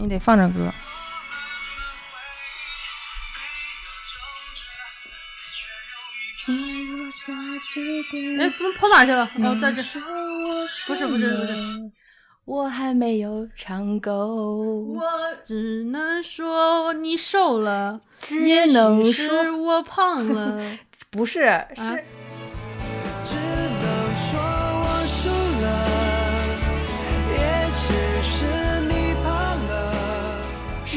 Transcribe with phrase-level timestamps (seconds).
[0.00, 0.72] 你得放着歌。
[8.38, 9.30] 哎，怎么跑哪去了？
[9.44, 9.82] 哦，在这。
[10.86, 11.54] 不是不是不是，
[12.44, 14.12] 我还没有尝够。
[14.94, 20.78] 我只能说你瘦了，只能说我胖了。
[21.10, 22.04] 不是，啊是只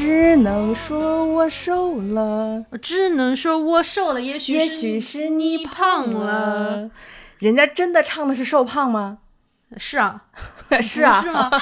[0.04, 6.90] 只能说我瘦了，我只能说我瘦了，也许也是许是你你胖胖了。
[7.38, 9.20] 人家真的唱的是瘦胖吗？
[9.78, 10.26] 是啊，
[10.82, 11.50] 是啊，是吗？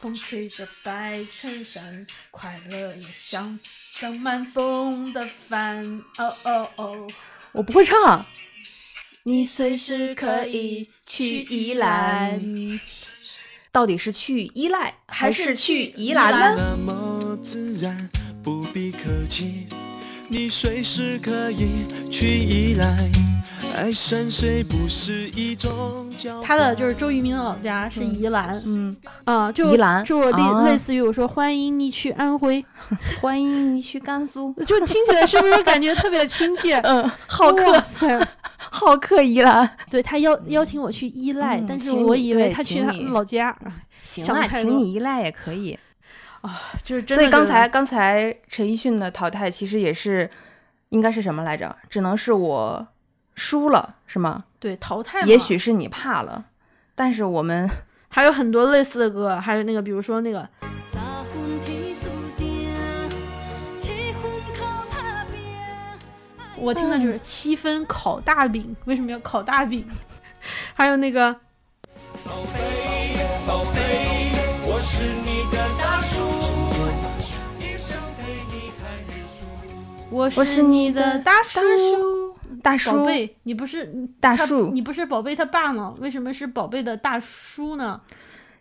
[0.00, 3.58] 风吹着白衬衫，快乐也像
[3.90, 5.84] 像满风的帆。
[6.18, 7.08] 哦哦哦，
[7.50, 8.24] 我不会唱。
[9.24, 12.38] 你随时可以去宜兰，
[13.74, 16.54] 到底是去依赖还是去宜兰呢？
[16.56, 18.08] 那么自然，
[18.40, 19.66] 不必客气。
[20.28, 22.96] 你随时可以去依赖，
[23.74, 26.40] 爱上谁不是一种交。
[26.40, 32.64] 他的就是周渝民的老家是宜兰，嗯，啊，就宜兰就我类、啊类似于我说欢迎你去安徽，
[33.20, 34.52] 欢迎你去甘肃。
[34.64, 36.78] 就听起来是不是感觉特别亲切？
[36.86, 37.82] 嗯，好客！
[38.56, 39.68] 好客宜兰。
[39.90, 43.56] 对他邀邀请我去依赖，嗯但是我以为他去他老家
[44.02, 45.76] 行啊，请你依赖也可以。
[46.42, 50.30] 啊，就是真的所以刚才刚才陈奕迅的淘汰其实也是，
[50.90, 51.74] 应该是什么来着？
[51.90, 52.86] 只能是我
[53.34, 54.44] 输了，是吗？
[54.58, 56.44] 对淘汰嘛，也许是你怕了，
[56.94, 57.68] 但是我们
[58.08, 60.48] 还有很多类似的歌，还有那个比如说那个
[60.92, 62.70] 三分天注定，
[63.78, 65.34] 七分靠打拼。
[66.56, 69.86] 我听的就是七分烤大饼，为什么要烤大饼？
[70.74, 71.32] 还有那个
[72.24, 74.30] 宝贝，宝贝，
[74.64, 76.22] 我是你的大叔，
[77.58, 79.46] 一生陪你看日出。
[80.10, 81.30] 我我是你的的
[82.62, 82.98] 大叔。
[82.98, 85.94] 宝贝，你不是大叔你不是宝贝他爸吗？
[85.98, 88.00] 为什么是宝贝的大叔呢？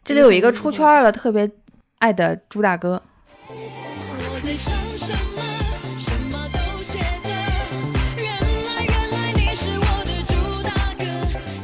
[0.03, 1.49] 这里有一个出圈了特别
[1.99, 3.01] 爱的朱大哥，
[3.47, 5.41] 我在唱什么，
[5.99, 7.29] 什么都觉得。
[8.17, 8.25] 原
[8.66, 11.03] 来原来你是我的朱大哥，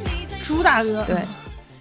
[0.06, 1.22] 你在朱大哥，对，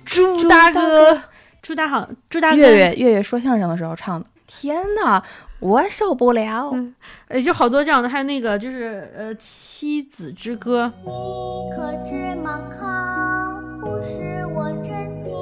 [0.04, 1.22] 朱朱大大哥哥，
[1.62, 4.26] 朱大好，朱大哥，月月月月说相声的时候唱的。
[4.48, 5.22] 天呐，
[5.60, 6.70] 我受不了！
[6.72, 6.94] 嗯
[7.28, 15.32] 呃，就好多这样的，还有那个就是呃《妻子之歌你可知马靠不是我真心，》，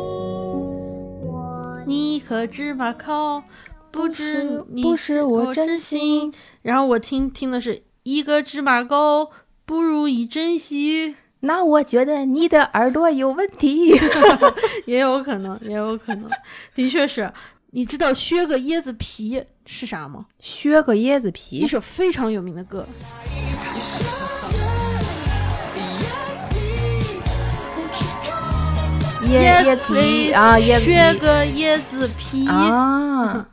[1.22, 3.44] 我你可知马靠，
[3.92, 6.34] 不知你不是我真真心。
[6.62, 9.30] 然后我听听的是一个芝麻糕，
[9.64, 13.94] 不如一珍惜，那我觉得你的耳朵有问题。
[14.86, 16.28] 也有可能，也有可能，
[16.74, 17.32] 的确是。
[17.70, 20.26] 你知道削个椰子皮是啥吗？
[20.38, 22.86] 削个椰子皮一，首非常有名的歌。
[29.28, 32.46] 椰椰子皮啊，椰子皮削个椰子皮。
[32.48, 33.46] 啊，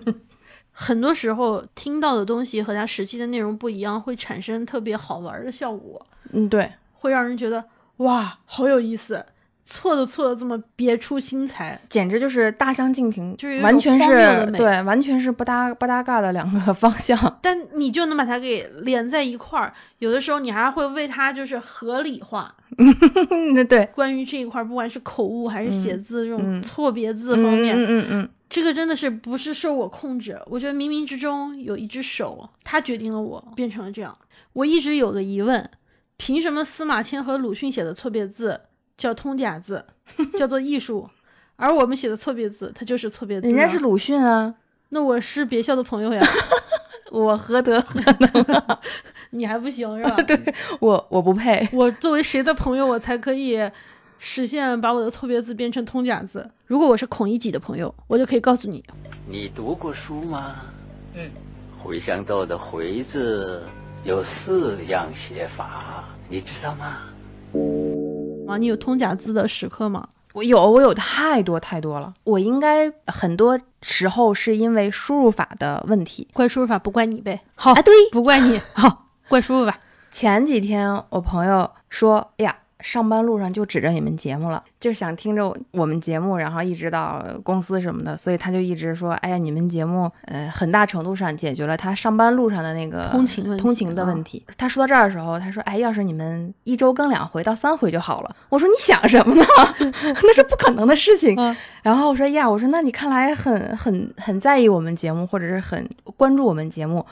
[0.70, 7.64] 很多时候听到的东西和它实际的内容不一样，会产生特别好玩的效果，嗯，对，会让人觉得
[7.96, 9.24] 哇，好有意思，
[9.66, 11.78] 错都错的这么别出心裁。
[11.90, 17.38] 简直就是大相径庭，就是完全是对，完全是不搭不搭嘎的两个 方向。
[17.42, 22.54] 但你就能把它给连在一块儿，有的时候你还会为它就是合理化。
[23.54, 30.38] 那对，关于这一块儿，不管是口误还是写字、这种嗯错别字方面，嗯嗯嗯这个真的是不是受我控制？
[30.46, 34.16] 我觉得冥冥之中有一只手，它决定了我变成了这样。
[34.52, 35.68] 我一直有个疑问：
[36.16, 38.60] 凭什么司马迁和鲁迅写的错别字
[38.96, 39.84] 叫通假字，
[40.38, 41.08] 叫做艺术，
[41.56, 43.46] 而我们写的错别字它就是错别字？
[43.46, 44.54] 人家是鲁迅啊，
[44.90, 46.22] 那我是别校的朋友呀，
[47.12, 48.78] 我何德何能
[49.30, 50.16] 你还不行是吧？
[50.24, 51.68] 对我我不配。
[51.72, 53.58] 我作为谁的朋友，我才可以
[54.18, 56.48] 实现把我的错别字变成通假字？
[56.66, 58.82] 如果我是孔乙己的朋友，我就可以告诉你，
[59.28, 60.56] 你读过书吗？
[61.14, 61.30] 嗯，
[61.84, 63.62] 茴香豆的“茴”字
[64.04, 67.02] 有四样写法，你知道吗？
[68.48, 70.06] 啊，你有通假字的时刻吗？
[70.32, 76.28] 我有我有太多太多了，我应该很多时候是因为输入法的问题。
[76.34, 77.40] 怪输入法不怪你呗。
[77.54, 79.78] 好，啊，对， 不怪你，好，怪输入法。
[80.10, 94.44] 前几天我朋友说，哎呀，上班路上就指着你们节目了，就想听着我们节目，然后一直到公司什么的，所以他就一直说，哎呀，你们节目呃很大程度上解决了他上班路上的那个通勤通勤的问题。
[94.58, 98.36] 他说到这儿的时候，他说，哎，要是你们一周更两回到三回就好了。
[98.48, 99.44] 我说你想什么呢？
[100.02, 101.34] 那是不可能的事情。
[101.38, 101.56] 嗯
[101.86, 107.04] 然后我说呀，我说那你看来很很很在意我们节目，或者是很关注我们节目。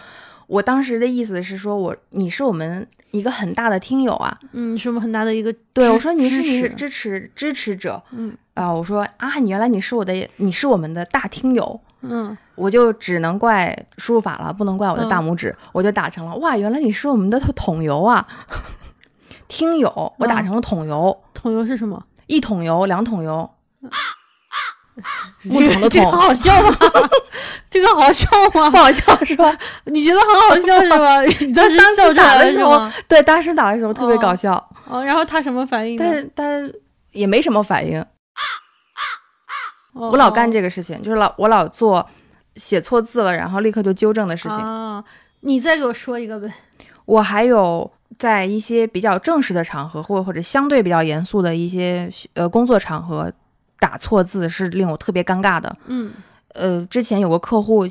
[0.47, 8.37] 我当时的意思是说我你是我们一个很大的听友啊，嗯，是我们很大的一个对，我说你是你是支持支持者，嗯。
[8.53, 12.37] 啊，我说啊，你原来你是我的，你是我们的大听友，嗯。
[12.57, 18.25] 我就只能怪输入法了，不能怪我的大嗯拇指，我就打成了哇，原来你是我们的桶油啊，
[19.49, 20.45] 听友，我打嗯。
[20.45, 22.01] 成了桶油，桶油是什么？
[22.27, 23.49] 一桶油，两桶油，
[25.51, 26.77] 不这个这个好笑吗？
[27.71, 28.71] 这个好笑吗？
[28.71, 29.53] 不好笑是吧？
[29.87, 31.21] 你觉得很好笑是吧？
[31.45, 32.89] 你当时笑出来打的时候？
[33.09, 36.05] 对，当时打的时候特别哦搞笑，哦，然后他什么反应呢？
[36.05, 36.73] 但是但
[37.13, 38.05] 也没什么反应。
[39.93, 42.05] 我我老干这个事情，就是老我老做
[42.57, 44.59] 写错字了，然后立刻就纠正的事情。
[44.59, 45.03] 啊，
[45.41, 46.53] 你再给我说一个呗。
[47.05, 47.89] 我还有
[48.19, 53.31] 在一些比较正式的场合，或或者相对比较严肃的一些呃工作场合，
[53.85, 55.77] 打错字是令我特别尴尬的。
[55.89, 56.11] 嗯
[56.55, 57.85] 呃，之前有个客户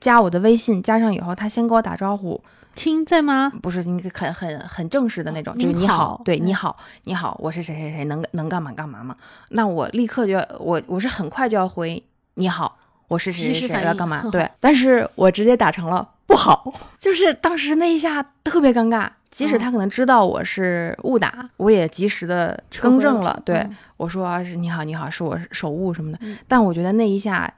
[0.00, 2.42] 加我的微信，加上以后，他先跟我打招呼，
[2.74, 3.52] 亲在吗？
[3.60, 9.14] 不是你很很很正式的那种，您就是你好对，嗯你好，你好，我是谁谁谁，能能干嘛干嘛吗。
[9.50, 12.02] 那我立刻就要我我是很快就要回
[12.34, 14.24] 你好，我是谁谁谁，要干嘛？
[14.32, 19.10] 对，但是我直接打成了不好， 就是当时那一下特别尴尬。
[19.34, 23.42] 即使嗯他可能知道我是误打，我也及时的更正了。
[23.44, 26.18] 对、嗯我说、啊、是你好，你好，是我手误什么的。
[26.22, 27.52] 嗯但我觉得那一下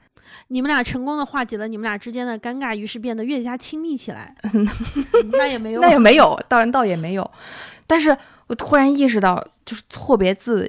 [0.47, 4.35] 你们俩成功的化解了你们俩之间的尴尬，于是变得越加亲密起来。
[5.33, 7.29] 那也没有， 那也没有，倒倒也没有。
[7.85, 10.67] 但是我突然意识到，就是错别字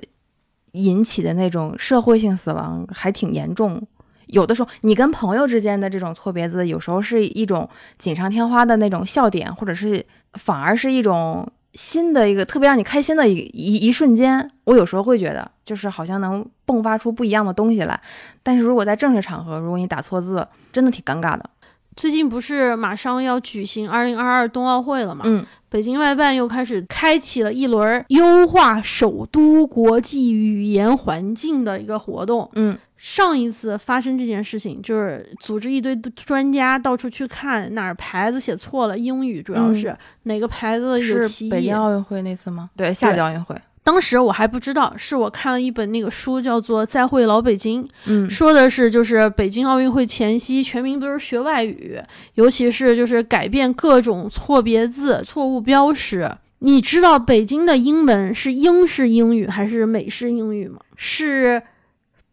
[0.73, 3.83] 引起的那种社会性死亡还挺严重。
[4.29, 10.05] 有的时候，你跟朋友之间的这种错别字，有时候是一种锦上添花的那种笑点，或者是
[10.35, 14.51] 反而是一种新的一个特别让你开心的一一一瞬间。
[14.65, 18.01] 我有时候会觉得，就是好像能迸发出不一样的东西来。
[18.43, 21.51] 但是如果在正式场合，如果你打错字，真的挺尴尬的。
[21.97, 25.25] 最近不是马上要举行二零二二冬奥会了吗？
[25.27, 32.51] 嗯，北京外办又开始开启了一轮优化首都国际语言环境的一个活动。
[32.55, 41.75] 嗯，上一次发生这件事情，就是组织一堆专家到处去看哪儿牌子写错了，英语主要是、哪个牌子有是歧义北京。
[41.77, 42.71] 奥运会那次吗？
[42.75, 43.55] 对，夏季奥运会。
[43.83, 51.99] 当时我还不知道，是我看了一本那个书，叫做《再会老北京》，嗯说的是就是北京奥运会前夕，全民都是学外语，
[52.35, 56.31] 尤其是就是改变各种错别字、错误标识。
[56.61, 60.81] 你知道北京的英文是英式英语还是美式英语吗？
[60.97, 61.63] 是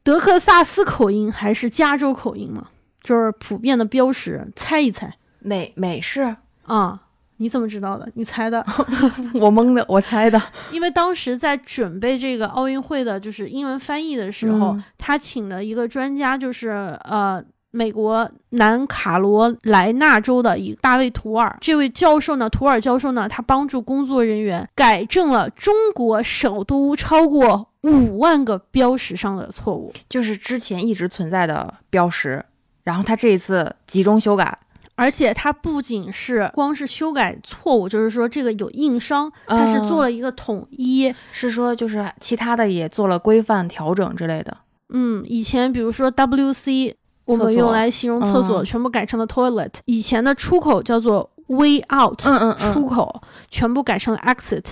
[0.03, 2.69] 德克萨斯口音还是加州口音吗？
[3.03, 6.99] 就是普遍的标识，猜一猜美美式，啊、
[7.37, 8.07] 你怎么知道的？
[8.15, 8.65] 你猜的？
[9.35, 10.41] 我蒙的，我猜的。
[10.71, 16.69] 因为当时在准备这个奥运会的，就是英文翻译的时候，嗯他请的一个专家就是
[17.03, 17.43] 呃。
[17.71, 32.41] 美国南卡罗来纳州的一大卫图尔，这位教授呢，图尔教授呢，他帮助工作人员改正了中国首都超过五万个标识上的错误，就是之前一直存在的标识，
[32.85, 34.57] 然后他这一次集中修改，
[34.95, 44.55] 而且它不仅是光是修改错误，就是说这个有硬伤，它是做了一个统一，是说就是其他的也做了规范调整之类的。
[44.89, 46.93] 嗯，以前比如说 WC，
[47.25, 49.71] 我们用来形容厕所，嗯全部改成了 toilet。
[49.85, 54.63] 以前的出口叫做 way out，、嗯嗯出口全部改成了 exit。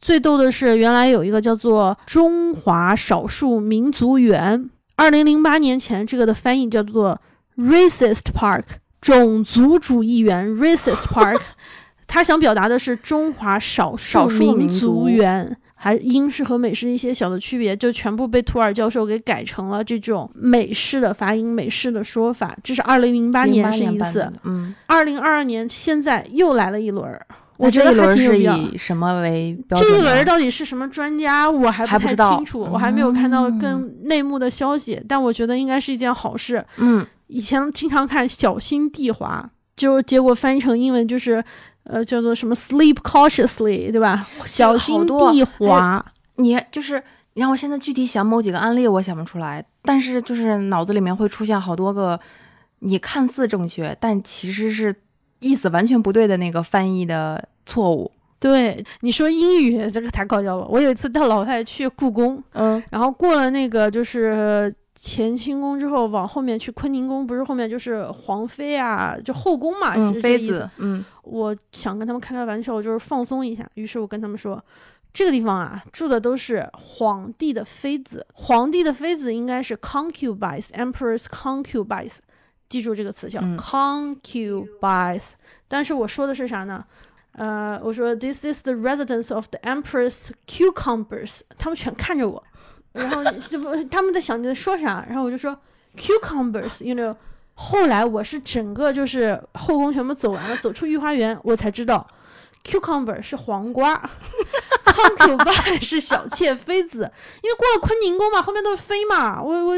[0.00, 7.20] 最逗的是，原来有一个叫做中华少数民族园，二零零八年前这个的翻译叫做
[7.58, 8.64] racist park，
[9.00, 11.40] 种族主义园 racist park。
[12.06, 15.56] 他想表达的是中华少少数数民民族族园。
[15.82, 22.54] 还英式和美式一些小的区别，就全部被图尔教授给改成了这种美式的发音、美式的说法。
[22.62, 27.26] 这是二零零八年08是一次嗯，二零二二年现在又来了一轮儿，
[27.56, 28.56] 我觉得还这一轮是挺有必要。
[28.58, 29.90] 以什么为标准？
[29.90, 36.62] 这一轮到底是什么专家，我还不太清楚，我还没有看到嗯更内幕的消息，但我觉得应该是一件好事。
[36.76, 41.42] 嗯，以前经常看小心地滑，就结果翻译成英文就是，
[41.84, 44.26] 呃，叫做什么 sleep cautiously，对吧？
[44.44, 46.04] 小心地滑。
[46.36, 47.02] 你就是
[47.34, 52.18] 你让我现在具体想某几个案例，我想不出来，但是就是脑子里面会出现好多个
[52.80, 54.94] 你看似正确，但其实是
[55.38, 58.10] 意思完全不对的那个翻译的错误。
[58.38, 60.66] 对，你说英语这个太搞笑了。
[60.66, 73.68] 我有一次带老外去故宫，嗯然后过了那个就是乾清宫之后，往后面去坤宁宫，不是后面就是皇妃啊，就后宫嘛，其嗯，妃实这意思子，嗯我想跟他们开开玩笑，就是放松一下。
[73.74, 74.62] 于是我跟他们说，
[75.12, 82.16] 这个地方啊，住的都是皇帝的妃子，皇帝的妃子应该是 concubines，emperor's concubines，
[82.68, 85.30] 记住这个词叫嗯 concubines。
[85.68, 86.84] 但是我说的是啥呢？
[87.32, 92.42] 呃，我说 this is the residence of the emperor's cucumbers，他们全看着我，
[92.92, 95.56] 然后这不他们在想你在说啥，然后我就说
[95.96, 97.14] cucumbers，you know。
[97.54, 102.06] 后来我是整个就是后宫全部走完了，走出御花园，我才知道
[102.64, 104.00] ，cucumber 是黄瓜，
[104.86, 107.00] concubine 是小妾妃子。
[107.42, 109.76] 因为过了坤宁宫嘛，后面都是妃嘛，我我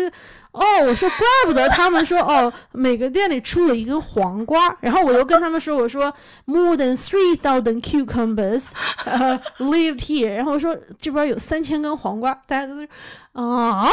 [0.52, 6.12] 哦，我说怪不得他们说哦，每个店里出了一根黄瓜，然后我又跟他们说，我说
[6.46, 8.70] more than three thousand cucumbers
[9.04, 12.88] 呃 lived here，然后我说这边有三千根黄瓜，大家都是
[13.32, 13.88] 啊，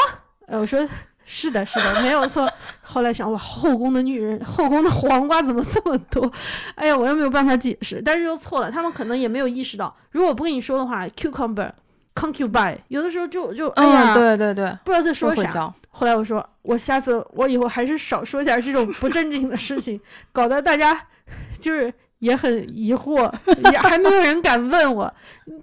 [0.47, 0.87] 呃我说。
[1.31, 2.51] 是的，是的，没有错。
[2.81, 6.31] 后来想，哇，后宫的女人，后宫的黄瓜怎么这么多？
[6.73, 8.71] 哎呀，我又没有办法解释，但是又错了。
[8.71, 11.69] 他们可能也没有意识到，如果我不跟你说的话，cucumber、
[12.15, 15.71] concubine，有的时候就就哎呀，嗯，对对对，不知道在说啥。
[15.99, 19.99] 后来我说，我下次我以后还是少说点这种不正经的事情，
[20.31, 20.97] 搞得大家
[21.59, 23.29] 就是也很疑惑，
[23.69, 25.13] 也 还没有人敢问我。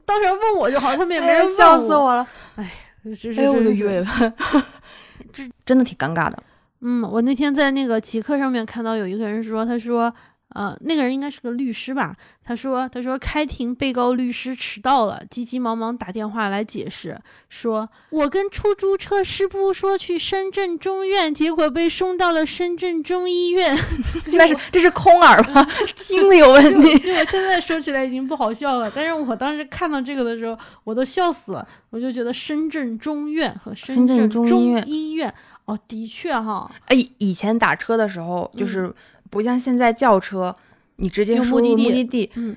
[0.04, 2.28] 当时问我就好，他们也没人笑死我了，
[3.14, 4.34] 是是哎呦我的是鱼尾巴，
[5.64, 6.36] 真的挺尴尬的。
[6.82, 10.12] 嗯，我那天在那个极客上面看到有一个人说，他说，
[10.56, 12.16] 呃，那个人应该是个律师吧？
[12.42, 17.20] 他说，他说开庭被告律师迟到了，急急忙忙打电话来解释，
[17.50, 23.76] 说我跟出租车师傅说去深圳中院，结果被送到了深圳中医院。
[24.32, 25.62] 那是这是空耳吧？
[25.94, 26.98] 听力有问题。
[27.00, 31.68] 就我现在说起来已经不好笑了，但是我当时看到这个的时候，我都笑死了。
[31.90, 35.32] 我就觉得深圳中院和深深圳圳中医院医院，
[35.66, 38.92] 哦，的确哈，哎，以前打车的时候，就是
[39.30, 40.54] 不像现在叫车，
[40.96, 42.30] 你直接输入用目的地。
[42.34, 42.56] 嗯，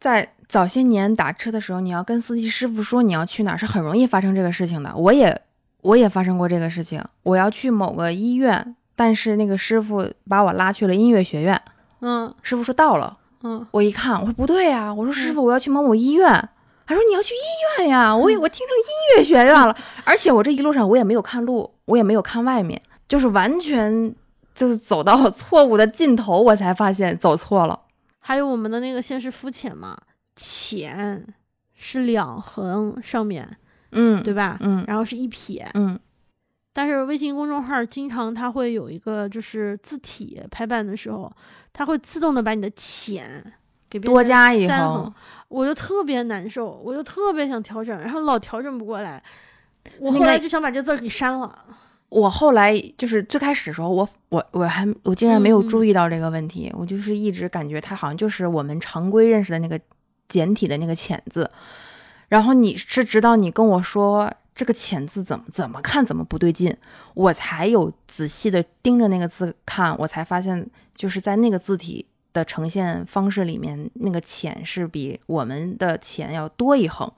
[0.00, 4.94] 在早些年打车的时候，你要跟司机师傅说你要去哪儿，是很容易发生这个事情的。
[4.96, 5.40] 我也
[5.82, 11.60] 我也发生过这个事情，我要去某个医院，但是那个师傅把我拉去了音乐学院，
[12.00, 16.48] 嗯师傅说到了，嗯，我一看，我说不对呀、我说师傅，我要去某某医院。
[16.86, 24.14] 他说你要去医院呀，我也我听成音乐学院了，而且我这一路上我也没有看路，我也没有看外面，就是完全
[24.58, 27.80] 就是走到 错误的尽头，我才发现走错了。
[28.18, 29.96] 还有我们的那个先是肤浅嘛，
[30.34, 31.24] 浅
[31.76, 33.48] 是两横上面
[33.92, 34.58] 嗯，对吧？
[34.60, 35.96] 嗯然后是一撇，嗯
[36.72, 41.32] 但是微信公众号经常它会有一个就是字体排版的时候，
[41.72, 43.52] 它会自动的把你的浅
[43.88, 45.14] 给多加一三横，
[45.48, 49.22] 我就特别难受，我就特别想调整，然后老调整不过来，
[50.00, 51.64] 我后来就想把这字儿给删了。
[52.08, 59.78] 我后来就是最开始的时候，我我我还我竟然没有注意到这个问题，我就是一直感觉它好像就是我们常规认识的那个
[60.28, 61.50] 简体的那个“浅”字，
[62.28, 66.74] 然后你是直到你跟我说这个“浅”字怎么怎么看怎么不对劲，
[67.14, 77.10] 我才有仔细的盯着那个字看，我才发现就是在那个字体的呈现方式里面，那个“浅”是比我们的“浅”要多一横。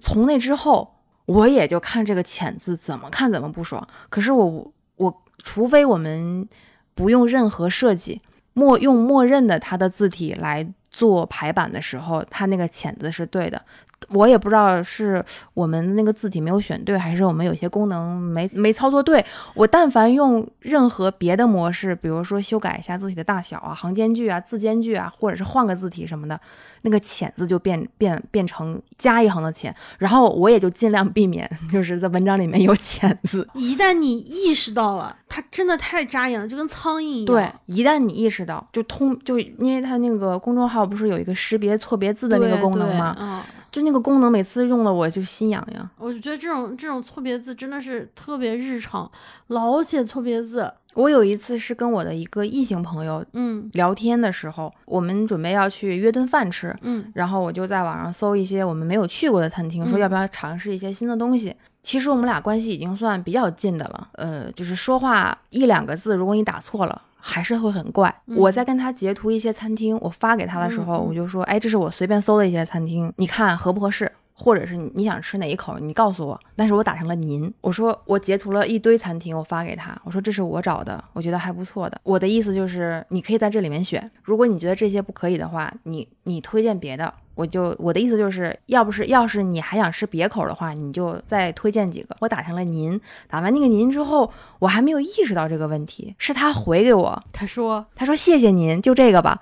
[0.00, 3.86] 从那之后，我也就看这个“浅”字怎么看怎么不爽。
[4.08, 6.48] 可是我我除非我们
[6.94, 8.20] 不用任何设计，
[8.52, 13.62] 默用默认的它的字体来做排版的时候，它那个“浅”字是对的。
[14.10, 19.24] 我也不知道是我们那个字体没有选对，还是我们有些功能没没操作对。
[19.54, 26.38] 我但凡用任何别的模式，比如说修改一下字体的大小啊、行间距啊、字间距啊，或者是换个字体什么的，
[26.82, 33.46] 那个“浅”字就变变变成加一横的“浅”，然后我也就尽量避免，就是在文章里面有“浅”字。
[33.54, 37.26] 一旦你意识到了，它真的太扎眼了，就跟苍蝇一样。
[37.26, 43.14] 对，一旦你意识到，就通就因为它那个公众号不是有一个识别错别字的那个功能吗？
[43.16, 43.40] 对嗯
[43.72, 45.90] 就那个功能每次用了我就心痒痒。
[45.98, 49.10] 我就觉得这种这种错别字真的是特别日常，
[49.48, 50.72] 老写错别字。
[50.94, 61.56] 我有一次是跟我的一个异性朋友嗯聊天的时候，我们准备要去约顿饭吃，嗯然后我就在网上搜一些我们没有去过的餐厅，说嗯要不要尝试一些新的东西。
[61.82, 68.12] 其实我们俩关系已经算比较近的了，呃，就是说话一两个字，如果你打错了，还是会很怪。
[68.26, 74.10] 嗯我在跟他截图一些餐厅，我发给他的时候，我就说，哎，这是我随便搜的一些餐厅，你看合不合适？
[74.34, 76.38] 或者是你你想吃哪一口，你告诉我。
[76.56, 82.00] 但是我打成了您，我说我截图了一堆餐厅，我发给他，我说这是我找的，我觉得还不错的。
[82.02, 87.12] 我的意思就是你可以在这里面选，如果你觉得这些不可以的话，你你推荐别的。
[87.34, 92.14] 我就我的意思就是，要不是要是你还想吃别口的话，你就再推荐几个。
[92.20, 99.40] 我打成了您，打完那个您之后，我还没有意识到这个问题，是他回给我，他说他说谢谢您，就这个吧。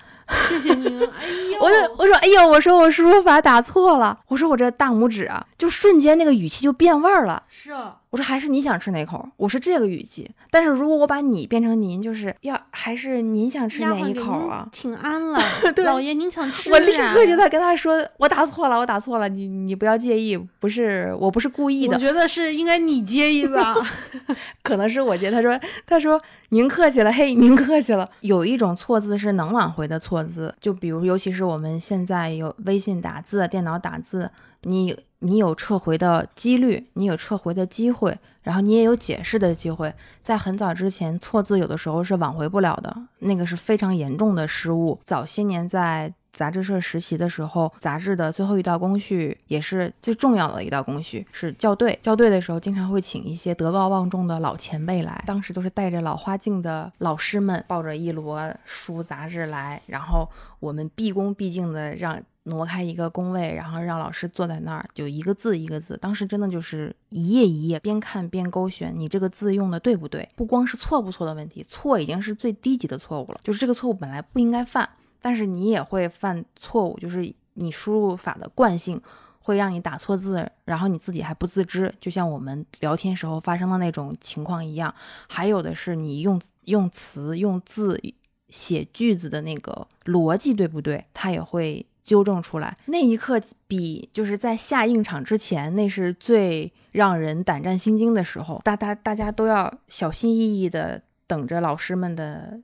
[0.49, 1.69] 谢谢您，哎呦，我
[1.99, 7.43] 我说哎呦，我说我输入法打错了，我说我这大拇指啊，就瞬间那个语气就变味儿了。
[7.49, 7.73] 是
[8.11, 10.29] 我说还是你想吃哪口，我是这个语气。
[10.51, 14.69] 但是如果我把你变成您，就是要还是您想吃哪一口啊？
[14.73, 15.41] 请安了，
[15.85, 23.77] 老爷您想吃我立刻就在跟他说，我打错了，我打错了，你你不要介意，不是我不是故意的，我觉得是应该你介意吧？
[24.65, 25.31] 可能是我介。
[25.31, 28.11] 他说他说您客气了，嘿，您客气了。
[28.23, 34.29] 有一种错字是能挽回的错字，就比如尤其是我们现在有微信打字、电脑打字，
[34.63, 39.93] 你你有撤回的几率，你有撤回的机会，然后你也有解释的机会。
[40.21, 44.99] 在很早之前，错字有的时候是挽回不了的，那个是非常严重的失误。
[45.05, 51.99] 早些年在杂志社实习的时候，杂志的最后一道工序也是最重要的一道工序，是校对。
[52.03, 60.29] 校对的时候，经常会请一些德高望重的老前辈来，当时都是戴着老花镜的老师们，抱着一摞书杂志来，然后
[60.61, 62.21] 我们毕恭毕敬的让。
[62.51, 65.97] 挪开一个工位，然后让老师坐在那儿，就一个字一个字。
[65.97, 70.29] 当时真的就是一页一页，边看边勾选，你这个字用的对不对？
[70.37, 74.87] 不光是错不错的问题，错已经是最低级的错误了，就是这个错误本来不应该犯。
[75.23, 79.01] 但是你也会犯错误，就是你输入法的惯性
[79.41, 84.95] 会让你打错字，然后你自己还不自知，就像我们聊天时候发生的那种情况一样。
[85.29, 88.01] 还有的是你用用词、用字
[88.49, 92.77] 写句子的那个逻辑对不对，它也会纠正出来。
[92.87, 102.59] 那一刻比就是在下硬场之前，那是最让人胆战心惊的时候，大大大家都要小心翼翼的等着老师们的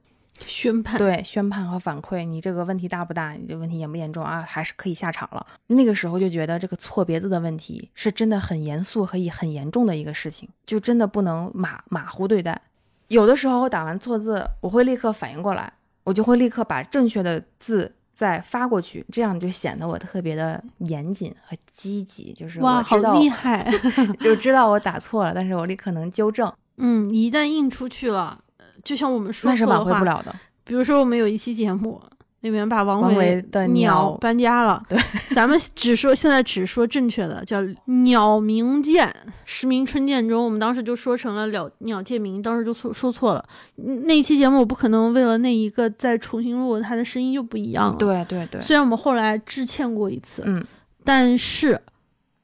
[0.44, 3.34] 宣判，对宣判和反馈，你这个问题大不大？
[3.34, 4.42] 你这问题严不严重啊？
[4.42, 5.46] 还是可以下场了。
[5.68, 12.60] 那个时候就觉得这个错别字的问题是真的很严肃和很严重的一个事情，就真的不能马马虎对待。
[13.06, 15.72] 有的时候我打完错字，我会立刻反应过来，
[16.02, 22.32] 我就会立刻把正确的字再发过去，这样就显得我特别的严谨和积极。
[22.32, 23.70] 就是哇，好我知道，厉害！
[24.20, 30.34] 就知道我打错了，但是我立刻能纠正，嗯，一旦印出去了，呃就像我们说那是挽回不了的。
[30.64, 32.00] 比如说我们有一期节目
[32.46, 34.96] 里面把王王维维的鸟鸟搬家了， 对，
[35.34, 39.12] 咱们只说现在只说正确的，叫鸟鸣涧，
[39.44, 43.44] 时鸣春涧中，我们当时就说成了鸟鸟借鸣，当时就说说错了。
[43.76, 50.64] 嗯那一期节目我不可能为了那一个再重新录，它的声音就不一样了。，对对对，虽然我们后来致歉过一次，嗯，
[51.02, 51.80] 但是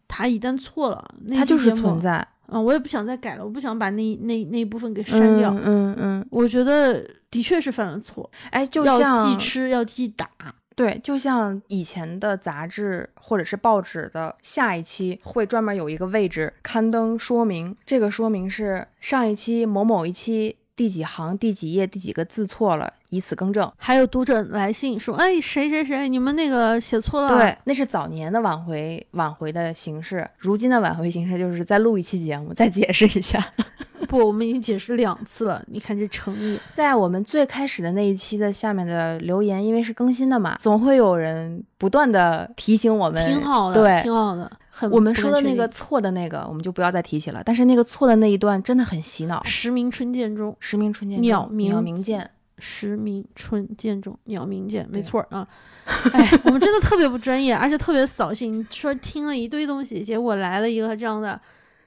[0.09, 5.51] 它一旦错了，那它就是存在，嗯，我也不想再改了，我不想把那那那一部分给删掉。
[5.51, 10.29] 嗯嗯嗯，我觉得的确是犯了错，哎，就要像记吃，要记打。
[10.75, 23.71] 对，就像以前的杂志或者是报纸的下一期会专门有一个位置刊登说明，这个说明是上一期某某一期第几行第几页第几个字错了，以此更正。
[23.77, 33.53] 还有读者来信说：“哎，谁谁谁，你们那个写错了。”对，，那是早年的挽回挽回的形式，如今的挽回形式就是再录一期节目，再解释一下。
[34.09, 36.59] 不，我们已经解释两次了，你看这诚意。
[36.73, 44.51] 在我们最开始的那一期的下面的留言，因为是更新的嘛，总会有人不断的提醒我们，挺好的，对，挺好的。
[44.83, 47.43] 很我们说的那个错的那个，我们就不要再提起了。
[47.45, 49.43] 但是那个错的那一段真的很洗脑。
[49.45, 55.47] 时鸣春涧中，时鸣春涧中，鸟鸟鸣鸣涧，时鸣春涧中，鸟鸣涧，没错儿啊。
[56.13, 58.67] 哎，我们真的特别不专业，而且特别扫兴。
[58.71, 61.41] 说听了一堆东西，结果来了一个这样的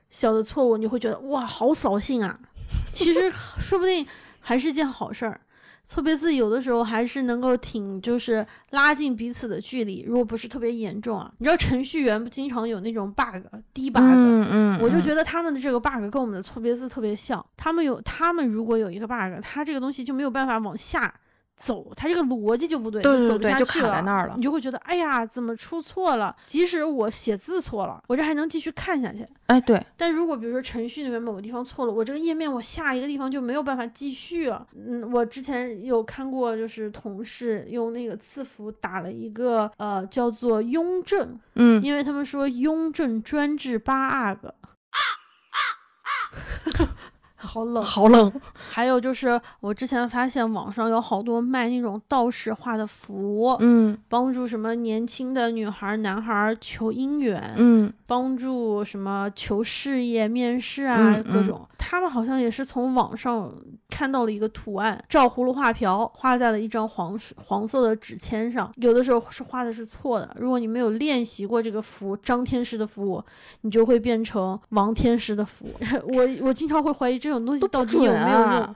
[0.10, 2.40] 小的错误，你会觉得哇，好扫兴啊！
[2.94, 4.06] 其实 说不定
[4.40, 5.42] 还是件好事儿。
[5.86, 11.32] 错别字有的时候还是能够挺，就是拉近彼此的距离，如果不是特别严重啊。
[11.38, 13.36] 你知道程序员不经常有那种 bug
[13.74, 17.46] 低 bug，、嗯嗯，我就觉得他们的这个 bug 跟我们的错别字特别像。
[17.56, 21.14] 他们有，他们如果有一个 bug，他这个东西就没有办法往下
[21.58, 26.36] 走，他这个逻辑就不对，对走不对就卡在那儿了你就会觉得，哎呀，怎么出错了？
[26.46, 29.26] 即使我写字错了，我这还能继续看下去。
[29.48, 34.68] 哎对，但如果比如说程序里面某个地方错了，我这个页面我下一个地方就没有办法继续了。
[34.76, 44.54] 嗯，我之前有看过，就是同事用那个字符打了一个呃叫做雍正，嗯因为他们说雍正专治八阿哥。
[47.36, 47.84] 好冷。
[47.84, 48.32] 好冷。
[48.54, 61.68] 还有就是，我之前发现网上有好多卖那种道士画的符，嗯帮助什么年轻的女孩儿、男孩儿求姻缘，嗯帮助什么求事业、面试啊，各种。
[61.78, 63.54] 他们好像也是从网上
[63.90, 68.72] 看到了一个图案，照葫芦画瓢，画在了一张黄黄色的纸签上。
[68.78, 73.24] 有的时候是画的是错的，如果你没有练习过这个符，张天师的符，
[73.62, 75.68] 你就会变成王天师的符。
[76.10, 78.48] 我我经常会怀疑这种东西到底有准没有用。
[78.48, 78.76] 啊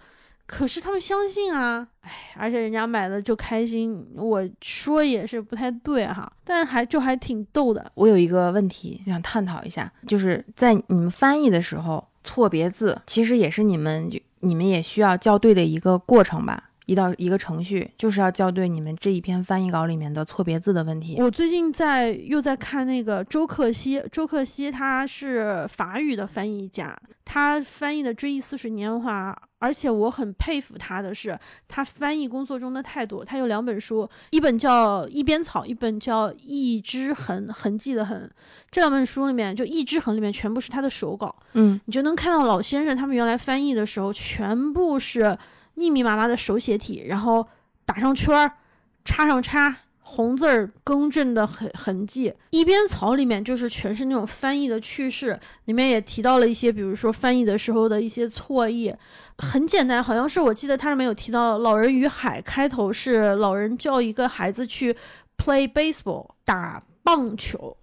[0.50, 7.92] 可是他们相信啊，哎，而且人家买了就开心，我说也是不太对哈，但还就还挺逗的。
[7.94, 14.10] 我有一个问题想探讨一下，就是在你们翻译的时候，错别字其实也是你们
[14.40, 16.69] 你们也需要校对的一个过程吧？
[16.90, 21.18] 一道一个程序，就是要校对你们这一篇翻译稿里面的错别字的问题。
[21.20, 33.24] 我最近在又在看那个周克希，周克希他是法语的翻译家，他翻译的《追忆似水年华》，而且我很佩服他的是他翻译工作中的态度。
[33.24, 38.28] 他有两本书，一本叫《一边草》，一本叫《一只痕》，痕迹的痕。
[38.72, 45.38] 这两本书里面，就《一只痕》里面全部是他的手稿，嗯你就能看到老先生他们原来翻译的时候，全部是
[45.80, 47.48] 密密麻麻的手写体，然后
[47.86, 48.52] 打上圈儿，
[49.06, 52.34] 插上叉，红字儿更正的痕痕迹。
[52.50, 58.94] 一边草里面就是全是那种翻译的趣事，里面也提到了一些，比如说翻译的时候的一些错译，
[59.38, 64.94] 很简单，好像是我记得它里面有提到《老人与海》，开头是老人叫一个孩子去
[65.38, 67.78] play baseball 打棒球，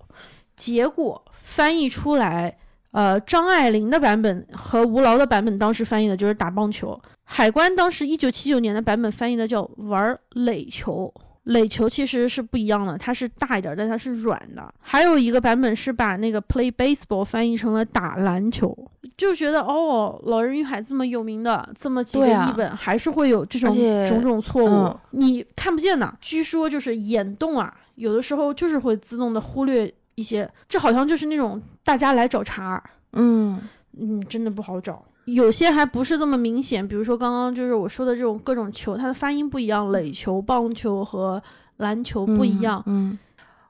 [0.54, 2.58] 结果翻译出来。
[2.96, 11.12] 呃，张爱玲的版本和吴劳的版本当时翻译的就是打棒球，海关当时一九七九年的版本翻译的叫玩垒球。
[11.42, 14.66] 垒球其实是不一样的，它是大一点，但它是软的。
[14.80, 18.74] 还有一个版本是把那个 play baseball 翻译成了打篮球，
[19.14, 23.70] 就觉得哦，《老人与海》这么有名的这么几个译本，还是会有这种
[24.06, 26.12] 种种错误，嗯你看不见的。
[26.22, 32.82] 据说就是眼动啊，有的时候就是会自动的忽略一些，这好像就是那种大家来找茬儿。
[33.12, 33.60] 嗯
[33.98, 35.02] 嗯，真的不好找。
[35.26, 41.42] 有些还不是这么明显，比如说刚刚就是我说的这种各种球，它的发音不一样，垒球、棒球和
[41.78, 42.82] 篮球不一样。
[42.86, 43.18] 嗯。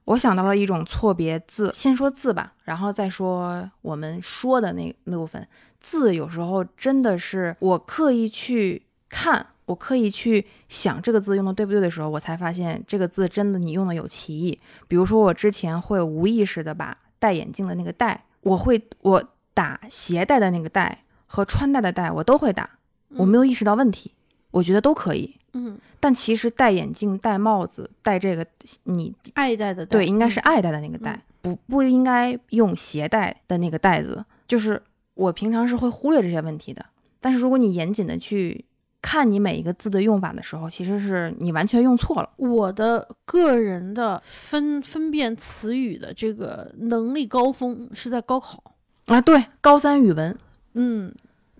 [0.05, 5.45] 我想到了一种错别字，先说字吧，然后再说我们说的那那部分。
[5.81, 14.59] 字有时候真的是我刻意去看，我刻意去想这个字用的对不对的时候，我才发现这个字真的你用的有歧义。
[14.89, 19.23] 比如说我之前会无意识的把戴眼镜的那个戴，我会我
[19.55, 22.69] 打携带的那个戴和穿戴的戴，我都会打，
[23.11, 24.13] 我没有意识到问题，
[24.51, 25.35] 我觉得都可以。
[25.55, 28.47] 嗯，但其实戴眼镜、戴帽子、戴这个，
[28.85, 34.23] 你爱戴的戴对应该是嗯爱戴的那个戴，不不应该用携带的那个带子。
[34.47, 34.83] 就是
[35.15, 36.85] 我平常是会忽略这些问题的，
[37.21, 38.67] 但是如果你严谨的去
[39.07, 42.29] 看你每一个字的用法的时候，其实是你完全用错了。
[42.39, 48.61] 我的个人的分分辨词语的这个能力高峰是在高考。
[49.05, 50.37] 啊，对，高三语文。
[50.75, 51.15] 嗯，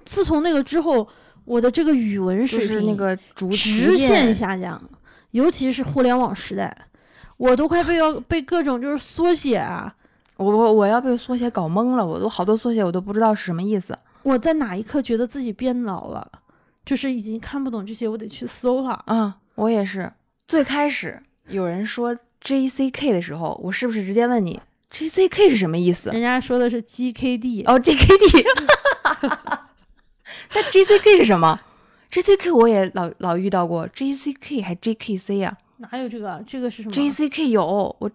[0.05, 1.07] 自从那个之后，
[1.45, 4.83] 我的这个语文就水平是那个逐直线下降，
[5.31, 6.77] 尤其是互联网时代，
[7.37, 9.95] 我都快被要 被各种就是缩写啊，
[10.37, 13.97] 我我我要被缩写搞懵了，我都好多缩写我都不知道是什么意思。
[14.25, 16.29] 我在哪一刻觉得自己变老了，
[16.87, 19.03] 就是已经看不懂这些，我得去搜了。
[19.07, 19.37] 啊。
[19.57, 20.13] 我也是，
[20.47, 26.11] 最开始有人说 J C K 的时候，我是不是直接问你 J C K 是什么意思？
[26.11, 28.45] 人家说的是 GKD，哦，G K D。
[30.55, 31.59] 那 J C K 是什么
[32.11, 36.45] ？J C K 我也老老遇到过，J C K 还 J K C 啊哪有这个？
[36.47, 37.65] 这个是什么？J C K 有
[37.99, 38.11] 我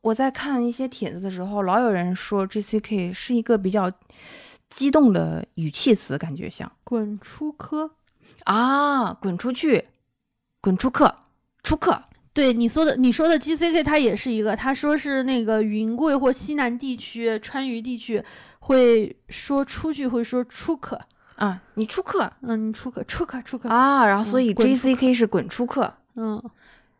[0.00, 3.90] 我在看一些帖子的时候，老有人说 J C K 是一个比较
[4.74, 6.70] 激动的语气词，感觉像。
[6.82, 7.92] 滚出科。
[8.42, 9.84] 啊，滚出去，
[10.60, 11.14] 滚出课，
[11.62, 12.02] 出课。
[12.32, 18.20] 对你说的，你说的 GCK 它也是一个，他说是那个云贵或西南地区、川渝地区
[18.58, 21.00] 会说出去会说出课，
[21.36, 25.94] 啊，你出课嗯，你出课出课出课，啊，然后所以嗯滚 J 出 C K 是滚出课。
[26.16, 26.42] 嗯，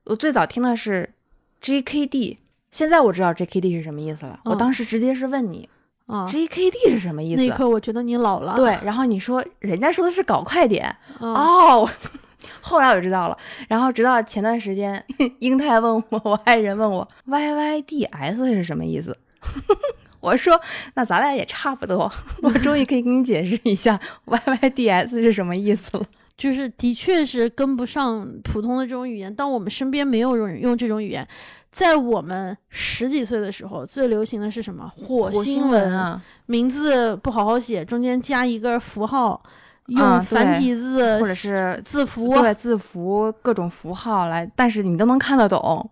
[0.04, 1.12] 我最早听的是
[1.60, 2.38] J K D，
[2.70, 4.38] 现在我知道 J K D 是什么意思了。
[4.44, 5.68] 我嗯当时直接是问你
[6.06, 7.50] 啊，J K D 是什么意思那一？
[7.50, 11.88] 刻我觉得你老了，对，然后你说人家说的是搞快点嗯，哦，
[12.60, 13.36] 后来我知道了。
[13.68, 15.02] 然后直到前段时间，
[15.40, 19.16] 英泰问我，我爱人问我 Y Y D S 是什么意思？
[20.20, 20.58] 我说
[20.94, 22.10] 那咱俩也差不多，
[22.42, 26.04] 我终于可以给你解释一下 Y Y D S 是什么意思了。
[26.36, 29.34] 就是的确是跟不上普通的这种语言。
[29.34, 31.26] 当我们身边没有人用这种语言，
[31.70, 34.90] 在我们十几岁的时候，最流行的是什么？
[34.96, 39.42] 火火星文啊，名字不好好写，中间加一个符号，
[39.86, 45.88] 用啊繁体字或者是字符，对字符各种符号来，但是你都能看得懂，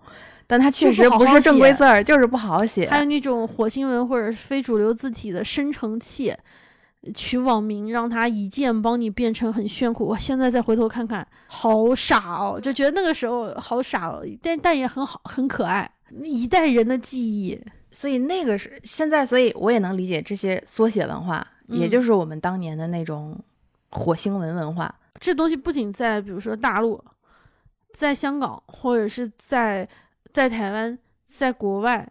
[0.46, 2.88] 但它确实不是正规字儿，就是不好好写。
[2.90, 6.34] 还有那种火星文或者是非主流字体的生成器，
[7.14, 10.04] 取网名让他一键帮你变成很炫酷。
[10.04, 15.90] 我现在再回头看看，好傻哦，就觉得那个时候好傻哦，但但也很好，很可爱，
[16.22, 17.60] 一代人的记忆。
[17.90, 23.38] 所以那个是现在，所以我也能理解这些缩写文化，也嗯就是我们当年的那种
[23.90, 24.94] 火星文文化。
[25.20, 27.02] 这东西不仅在比如说大陆，
[27.92, 29.86] 在香港，或者是在
[30.32, 32.10] 在台湾，在国外，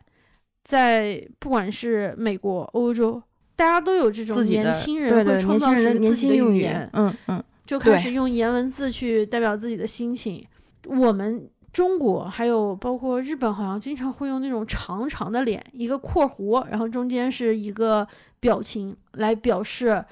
[0.64, 3.20] 在不管是美国、欧洲，
[3.62, 10.44] 大家都有这种年轻人会创造出自己的语言，，嗯嗯，就开始用颜文字去代表自己的心情。
[10.88, 18.08] 我们中国还有包括日本，好像经常会用那种长长的脸，一个括弧，然后中间是一个
[18.40, 20.04] 表情来表示，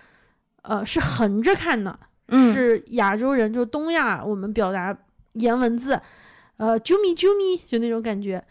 [0.62, 4.95] 呃，是横着看的，嗯是亚洲人，就东亚，我们表达
[5.33, 5.99] 颜文字，
[6.57, 8.43] 呃，啾咪啾咪，就那种感觉。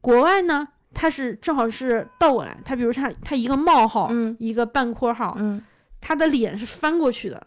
[0.00, 0.66] 国外呢，
[1.00, 5.62] 它是正好是倒过来，它比如它它一个冒号，嗯一个半括号，嗯
[6.00, 7.40] 他的脸是翻过去的，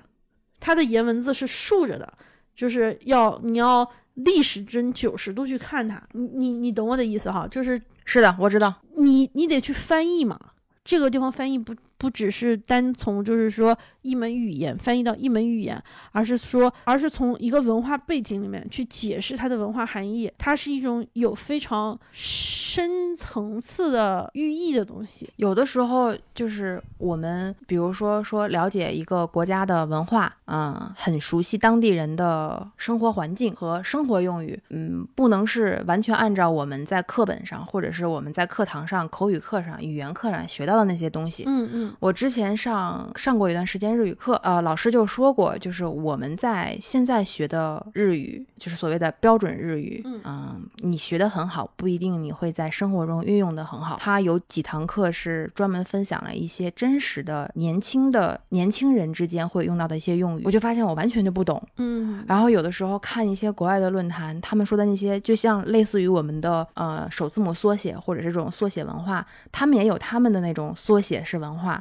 [0.57, 2.13] 他的颜文字是竖着的，
[2.55, 6.01] 就是要你要逆时针九十度去看它。
[6.13, 7.45] 你你你懂我的意思哈？
[7.51, 8.73] 就是是的，我知道。
[8.95, 10.39] 你你得去翻译嘛。
[10.83, 15.79] 这个地方翻译不不只是单从就是说一门语言翻译到一门语言，
[16.11, 20.31] 而是说而是从一个文化背景里面去解释它的文化含义。
[20.39, 25.29] 它是一种有非常深层次的寓意的东西。
[25.35, 41.43] 有的时候就是我们，比如说说了解一个国家的文化，嗯，很熟悉当地人的生活环境和生活用语，嗯，不能是完全按照我们在课本上或者是我们在课堂上、口语课上、语言课上学到的那些东西。
[41.45, 53.97] 嗯嗯我之前上上过一段时间日语课，呃，老师就说过，就是我们在现在学的日语，就是所谓的标准日语，嗯你学得很好，不一定你会在生活中运用的很好。
[53.99, 61.61] 他有几堂课是专门分享了一些真实的年轻的年轻人之间会用到的一些用语，我就发现我完全就不懂。
[61.77, 71.80] 嗯然后有的时候看一些国外的论坛，他们说的那些，就像类似于我们的呃首字母缩写或者是这种缩写文化，他们也有他们的那种缩写式文化。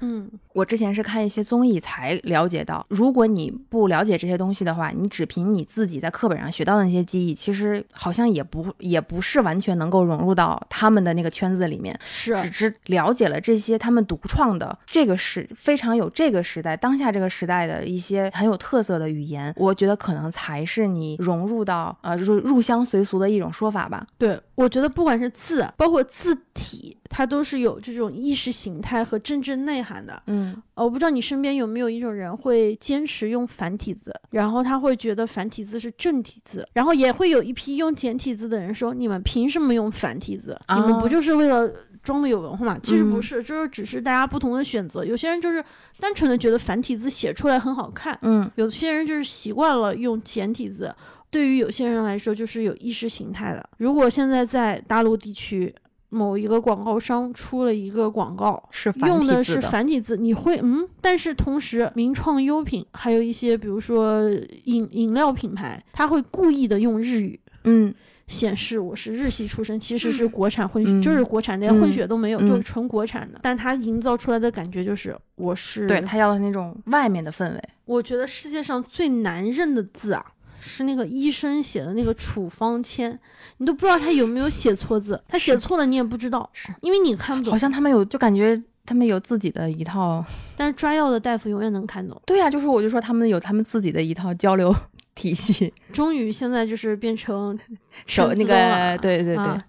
[0.00, 11.96] 嗯我之前是看一些综艺才了解到，如果你不了解这些东西的话，你只凭你自己在课本上学到的那些记忆，其实好像也不也不是完全能够融入到他们的那个圈子里面。
[12.04, 24.06] 是只是了解了这些他们独创的这个时非常有这个时代当下这个时代的一些很有特色的语言，我觉得可能才是你融入到呃入入乡随俗的一种说法吧。
[24.18, 30.22] 对，我觉得不管是字，包括字体，它都是有这种意识形态和政治内涵的。
[30.26, 40.58] 嗯呃，我不知道你身边有没有一种人会坚持用繁体字，然后他会觉得繁体字是正体字，然后也会有一批用简体字的人说，你们凭什么用繁体字？
[40.74, 41.70] 你们不哦就是为了
[42.02, 42.80] 装的有文化吗？
[42.82, 45.04] 其实不嗯是，就是只是大家不同的选择。
[45.04, 45.62] 有些人就是
[45.98, 50.94] 单纯的觉得繁体字写出来很好看，嗯有些人就是习惯了用简体字，
[51.30, 53.68] 对于有些人来说就是有意识形态的。
[53.78, 55.74] 如果现在在大陆地区
[56.10, 58.62] 某一个广告商出了一个广告，
[59.06, 59.60] 用的是。
[59.60, 64.30] 繁体字，你会嗯，但是同时名创优品还有一些比如说
[64.64, 67.38] 饮饮料品牌，它会故意的用日语。
[67.64, 67.94] 嗯
[68.28, 73.38] 显示我是日系出身，其实是国产混血，嗯就是国产，连混血都没有，嗯就是纯国产的。
[73.42, 77.62] 但它营造出来的感觉就是我是对他要的那种外面的氛围。
[77.86, 80.22] 我觉得世界上最难认的字啊，
[80.60, 83.18] 是那个医生写的那个处方签，
[83.58, 87.58] 你都不知道他有没有写错字，他写错了你也不知道，是因为你看不懂好。
[87.58, 90.24] 像他们有，就感觉他们有自己的一套。
[90.56, 92.20] 但是抓药的大夫永远能看懂。
[92.26, 94.74] 对呀、就是我就说他们有他们自己的一套交流
[95.18, 97.58] 体系， 终于现在就是变成
[98.06, 99.62] 手那个对对对，啊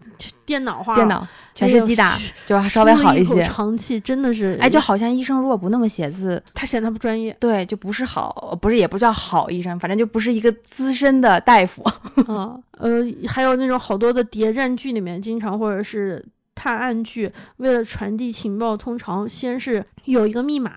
[0.46, 3.44] 电脑化了，电脑全是击打，就稍微好一些。
[3.44, 11.84] 长气真的是，哎，就好像医生如果不那么写字，他显得他不专业对，就不是好，不是也不叫好医生，反正就不是一个资深的大夫。
[12.32, 12.58] 啊。
[12.78, 20.76] 呃，还有那种好多的谍战剧里面，经常或者是探案剧，为了传递情报，通常先是有一个密码，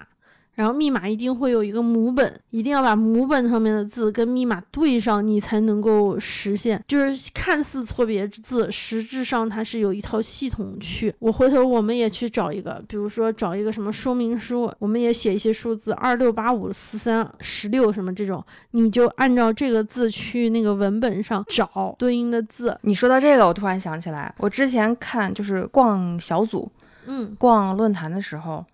[0.54, 6.82] 然后密码一定会有一个母本，一定要把母本上面的字跟密码对上，你才能够实现。
[6.86, 11.14] 就是看似错别字，实质上它是有一套系统去。
[11.18, 22.76] 我回头我们也去找一个，比如说找一个什么说明书，我们也写一些数字二六八五四三十六什么这种，你就按照这个字去那个文本上找对应的字。
[22.82, 26.70] 你说到这个，我突然想起来，我之前看就是逛小组、
[27.06, 28.64] 嗯逛论坛的时候，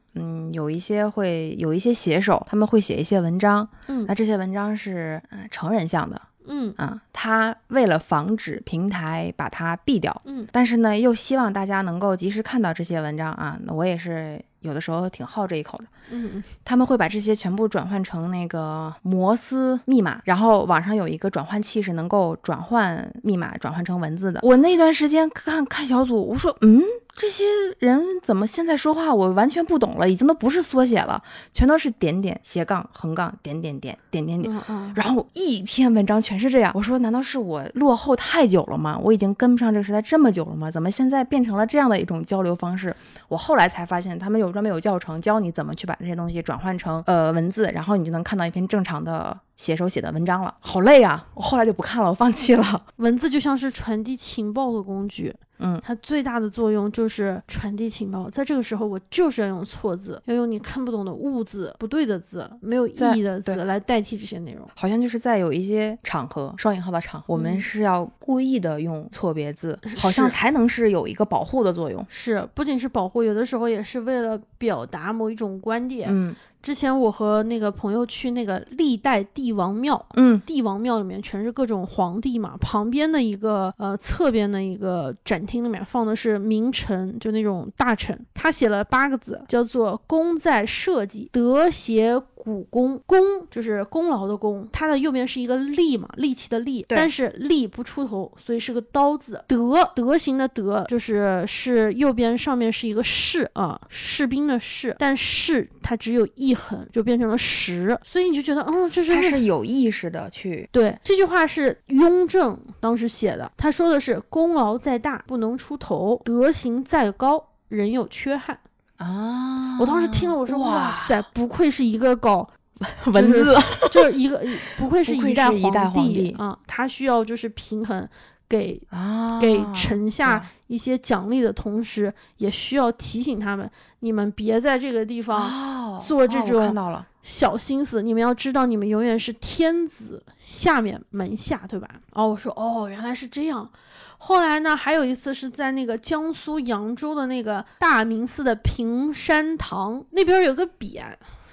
[0.49, 15.85] 嗯，有一些会有一些写手，他们会写一些文章，嗯那这些文章是呃成人向的嗯啊，他为了防止平台把它毙掉，嗯但是呢又希望大家能够及时看到这些文章啊，那我也是有的时候挺好这一口的。
[16.11, 24.41] 嗯嗯他们会把这些全部转换成那个摩斯密码，然后网上有一个转换器是能够转换密码转换成文字的。
[24.43, 26.81] 我那段时间看看小组，我说，嗯，
[27.19, 27.45] 这些
[27.81, 31.21] 人怎么现在说话我完全不懂了，已经都不是缩写了，
[31.53, 34.55] 全都是点点斜杠横杠点点点点点点。
[34.55, 38.97] 嗯嗯，然后一篇文章全是这样，我说难道是我落后太久了吗？
[39.03, 40.71] 我已经跟不上这个时代这么久了吗？
[40.71, 42.95] 怎么现在变成了这样的一种交流方式？
[43.27, 50.55] 我后来才发现，他们有专门有教程教你怎么去把这些东西转换成呃文字，然后你就能看到一篇正常的写手写的文章了。
[50.61, 51.29] 好累啊！
[51.35, 52.87] 我后来就不看了，我放弃了。
[52.97, 58.31] 文字就像是传递情报的工具，嗯它最大的作用就是传递情报。
[58.31, 64.67] 在这个时候，我就是要用错字，要用你看不懂的误字、不对的字、没有意义的字来代替这些内容。
[64.75, 72.05] 好像就是在有一些场合，双引号的场合，我们嗯是要故意的用错别字，好像才能是有一个保护的作用。
[72.09, 76.09] 是，不仅是保护，有的时候也是为了表达某一种观点。
[76.13, 80.41] 嗯之前我和那个朋友去那个历代帝王庙，嗯。
[80.47, 93.01] 帝王庙里面全是各种皇帝嘛，旁边的一个呃侧边的一个展厅里面放的是名臣，就那种大臣，他写了八个字，叫做“功在社稷，德协古功”。
[93.07, 93.19] 功
[93.51, 99.43] 就是功劳的功，它的右边是一个力嘛，力气的力，但是力不出头，所以是个刀字。
[99.47, 118.59] 德德行的德就是是右边上面是一个士啊，士兵的士，但士它只有一横，就变成了十，所以你就觉得，嗯，这是他是有意识的去对，这句话是雍正当时写的，他说的是功劳再大不能出头，德行再高人有缺憾。
[118.99, 119.79] 啊。
[119.81, 120.69] 我当时听了，我说哇。
[120.69, 122.49] 哇塞，不愧是一个搞，
[123.13, 123.57] 文字，
[123.91, 124.41] 就是一个
[124.77, 126.31] 不愧是一代皇帝帝。
[126.39, 128.09] 啊，他需要就是平衡。
[128.51, 141.87] 给啊，给臣下一些奖励的同时，也需要提醒他们，你们别在这个地方做这种看到了，小心思，你们要知道，你们永远是天子下面门下，对吧？
[142.13, 143.71] 哦，我说哦，原来是这样。
[144.17, 151.05] 后来呢，还有一次是在那个江苏扬州的那个大明寺的平山堂那边有个匾，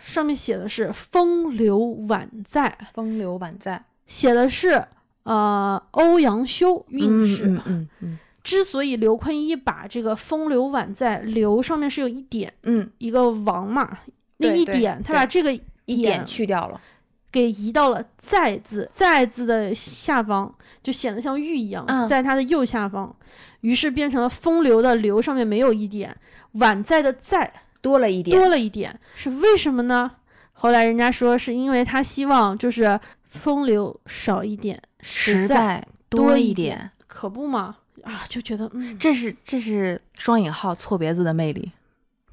[0.02, 4.82] 上面写的是“风流宛在风流宛在”，写的是
[5.24, 7.48] 呃欧阳修运势。
[7.48, 14.00] 嗯嗯嗯之所以刘坤一把这个“风流宛在”刘上面是有一点嗯，一个王嘛，
[14.38, 15.54] 那一点他把这个
[15.86, 16.80] 一点去掉了，
[17.32, 23.16] 给移到了“在”字，“在”字的下方，就显得像玉一样，嗯在它的右下方，
[23.62, 26.16] 于是变成了风流的“流”上面没有一点，
[26.56, 30.12] 宛在的“在多了一”点，多了一点，是为什么呢？
[30.54, 37.76] 后来人家说是因为他希望就是风流少一点，实在在多一一点，，可不嘛？
[38.04, 41.72] 啊，就觉得嗯，这是这是双引号错别字的魅力，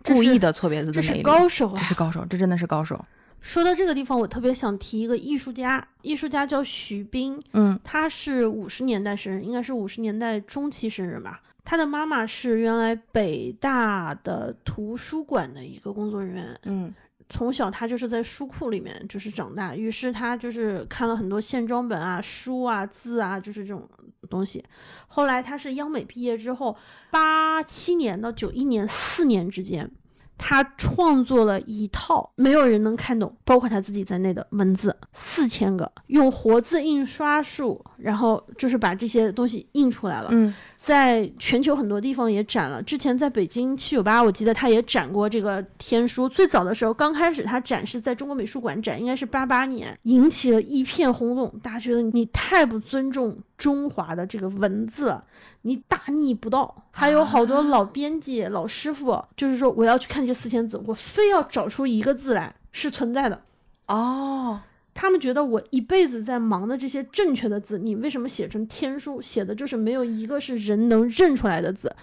[0.04, 1.74] 故意的错别字的这是，高手啊！
[1.78, 3.04] 这是高手，这真的是高手。
[3.40, 11.42] 说到这个地方，我特别想提一个艺术家，艺术家叫徐斌，嗯他是五十年代生人，应该是五十年代中期生人吧。
[11.64, 16.94] 他的妈妈是原来北大的图书馆的一个工作人员，嗯
[17.28, 23.88] 从小他就是在书库里面就是长大，于是他就是看了很多线装本啊、书啊、字啊，就是这种
[24.32, 24.64] 东西。
[25.06, 26.74] 后来他是央美毕业之后，
[27.10, 29.90] 八七年到九一年四年之间，
[30.38, 40.30] 他创作了一套没有人能看懂，包括他自己在内的文字四千个，用活字印刷术，然后就是把这些东西印出来了。
[40.32, 42.82] 嗯在全球很多地方也展了。
[42.82, 46.28] 之前在北京七九八，我记得他也展过这个天书。
[46.28, 51.54] 最早的时候，刚开始他展示在中国美术馆展，应该是八八年，引起了一片轰动。
[51.62, 55.16] 大家觉得你太不尊重中华的这个文字，
[55.60, 56.74] 你大逆不道。
[56.90, 63.40] 还有好多老编辑、老师傅，就是说我要去看这四千字，我非要找出一个字来是存在的。
[63.86, 64.60] 哦，
[64.94, 69.20] 他们觉得我一辈子在忙的这些正确的字，你为什么写成天书？
[69.20, 71.94] 写的就是没有一个是人能认出来的字，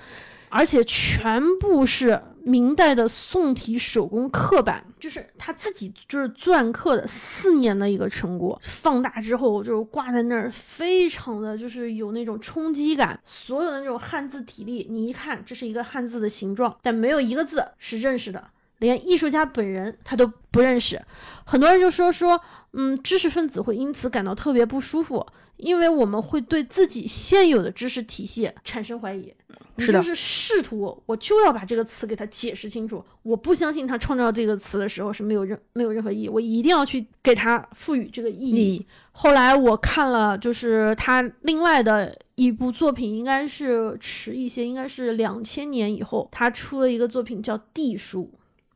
[0.49, 13.19] 而且全部是明代的宋体手工刻版，就是他自己就是篆刻的四年的一个成果，放大之后就挂在那儿，非常的就是有那种冲击感。
[13.25, 18.47] 所有的那种汉字体例，你一看这是一个汉字的形状，但没有一个字是认识的。
[18.79, 21.01] 连艺术家本人他都不认识，
[21.45, 22.39] 很多人就说说，
[22.73, 25.25] 嗯，知识分子会因此感到特别不舒服，
[25.57, 29.33] 因为我们会对自己现有的知识体系产生怀疑。
[29.77, 33.01] 是的就是试图，我就要把这个词给它解释清楚。
[33.23, 38.55] 我不相信他创造这个词的时候是没有任没有任何意义，我一定要去给他赋予这个意义。
[38.55, 48.29] 意义后来我看了，就是他另外的一部作品，应该是迟一些，应该是两千年以后，他出了一个作品叫《地书》。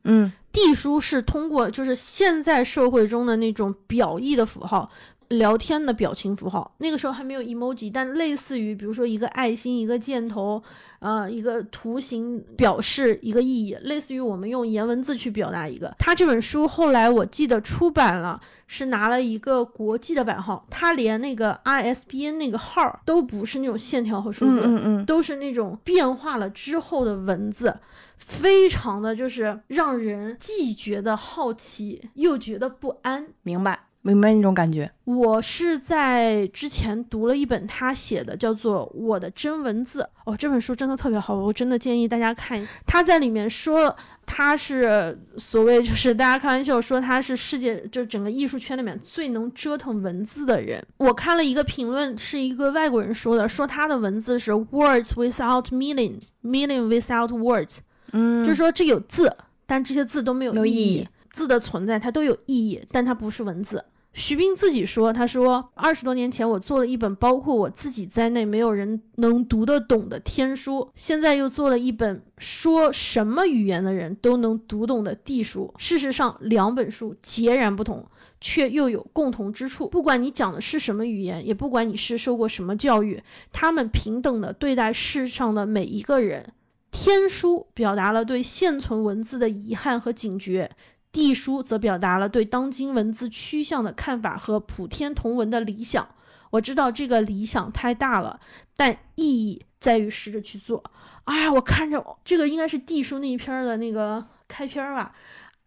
[0.04, 0.32] 嗯。
[0.54, 4.90] 地书是通过就是现在社会中的那种表意的符号，
[5.30, 10.62] 聊天的表情符号，那个时候还没有 emoji，但类似于比如说一个爱心、一个箭头，
[11.00, 15.94] 呃，一个图形表示一个意义，类似于我们用颜文字去表达一个。
[16.00, 27.76] 他这本书后来我记得出版了，是拿了一个国际的版号，他连那个 ISBN 那个号都不是那种线条和数字，嗯嗯都是那种变化了之后的文字，
[28.18, 33.28] 非常的就是让人既觉得好奇又觉得不安。
[33.44, 34.90] 明白明白那种感觉。
[35.06, 42.68] 我是在之前读了一本他写的，叫做《我的真文字》哦，这本书真的特别好，我真的建议大家看。
[42.86, 43.96] 他在里面说
[44.26, 50.86] 他是所谓就是大家开玩笑说他是世界就整个艺术圈里面最能折腾文字的人。
[50.98, 57.78] 我看了一个评论，是一个外国人说的，说他的文字是 words without meaning，meaning without words。
[58.12, 59.34] 嗯就是说这有字，
[59.66, 63.84] 但这些字都没有意没有意义字的存在它都有意义，但它不是文字。
[64.14, 75.74] 徐冰自己说：“他说，二十多年前我做了一本包括我自己在内没有人能读得懂的天书，现在又做了一本说什么语言的人都能读懂的地书。
[75.80, 78.06] 事实上，两本书截然不同，
[78.40, 79.88] 却又有共同之处。
[79.88, 86.54] 不管你讲的是什么语言，也不管你是受过什么教育，他们平等的对待世上的每一个人。”
[86.96, 90.70] 天书表达了对现存文字的遗憾和警觉，
[91.14, 96.06] 地书则表达了对当今文字趋向的看法和普天同文的理想。
[96.50, 98.40] 我知道这个理想太大了，
[98.76, 100.84] 但意义在于试着去做。
[101.24, 105.16] 哎呀，我看着这个应该是地书那一篇的那个开篇吧，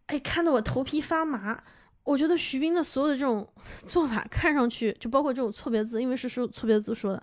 [0.07, 1.63] 哎，看得我头皮发麻。
[2.05, 3.49] 我觉得徐冰的所有的这种
[3.87, 7.21] 做法，看上去就包括这种错别字，因为是说错别字说的，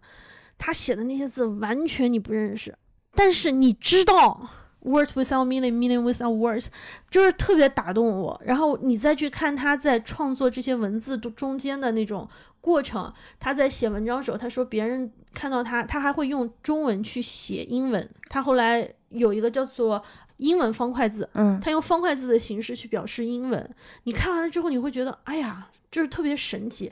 [0.57, 2.77] 他写的那些字完全你不认识，
[3.15, 4.49] 但是你知道
[4.83, 6.67] words without meaning, meaning without words，
[7.09, 8.39] 就是特别打动我。
[8.45, 12.27] 然后你再去看他在创作这些文字中中间的那种
[12.61, 18.09] 过程，他在写文章的时候，他说别人看到他，他还会用中文去写英文。
[18.29, 20.01] 他后来有一个叫做
[20.37, 23.75] 英文方块字，嗯他用方块字的形式去表示英文。
[24.03, 26.91] 你看完了之后，你会觉得，哎呀，就是特别神奇。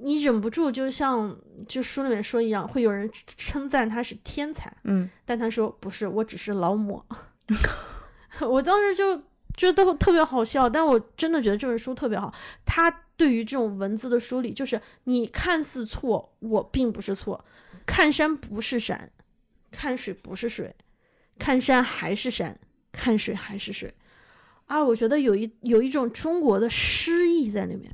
[0.00, 1.36] 你忍不住，就像
[1.68, 7.04] 就书里面说一样，会有人称赞他是天才，嗯但他说不是，我只是劳模。
[8.40, 9.22] 我当时就
[9.56, 12.32] 觉得特别好笑，但我真的觉得这本书特别好。
[12.64, 17.42] 他对于这种文字的梳理，就是你看似错，我并不是错。
[17.86, 19.10] 看山不是山，
[19.70, 20.74] 看水不是水，
[21.38, 22.58] 看山还是山，
[22.92, 23.94] 看水还是水。
[24.66, 27.90] 啊，我觉得有一有一种中国的诗意在里面，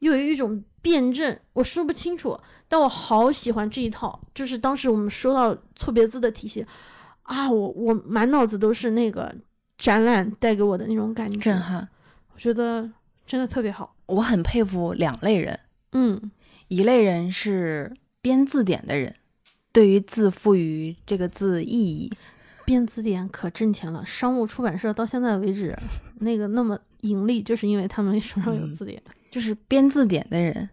[0.00, 2.38] 又有一种辩证，我说不清楚，
[2.68, 4.20] 但我好喜欢这一套。
[4.34, 6.64] 就是当时我们说到错别字的体系，
[7.22, 9.34] 啊，我我满脑子都是那个
[9.78, 11.88] 展览带给我的那种感觉，震撼。
[12.34, 12.90] 我觉得
[13.26, 13.96] 真的特别好。
[14.06, 15.58] 我很佩服两类人，
[15.92, 16.30] 嗯
[16.68, 19.14] 一类人是编字典的人，
[19.72, 22.12] 对于字赋予这个字意义。
[22.64, 25.76] 编字典可挣钱了，商务出版社到现在为止，
[26.18, 29.00] 那个那么盈利，就是因为他们手上有嗯字典。
[29.36, 30.66] 就是编字典的人，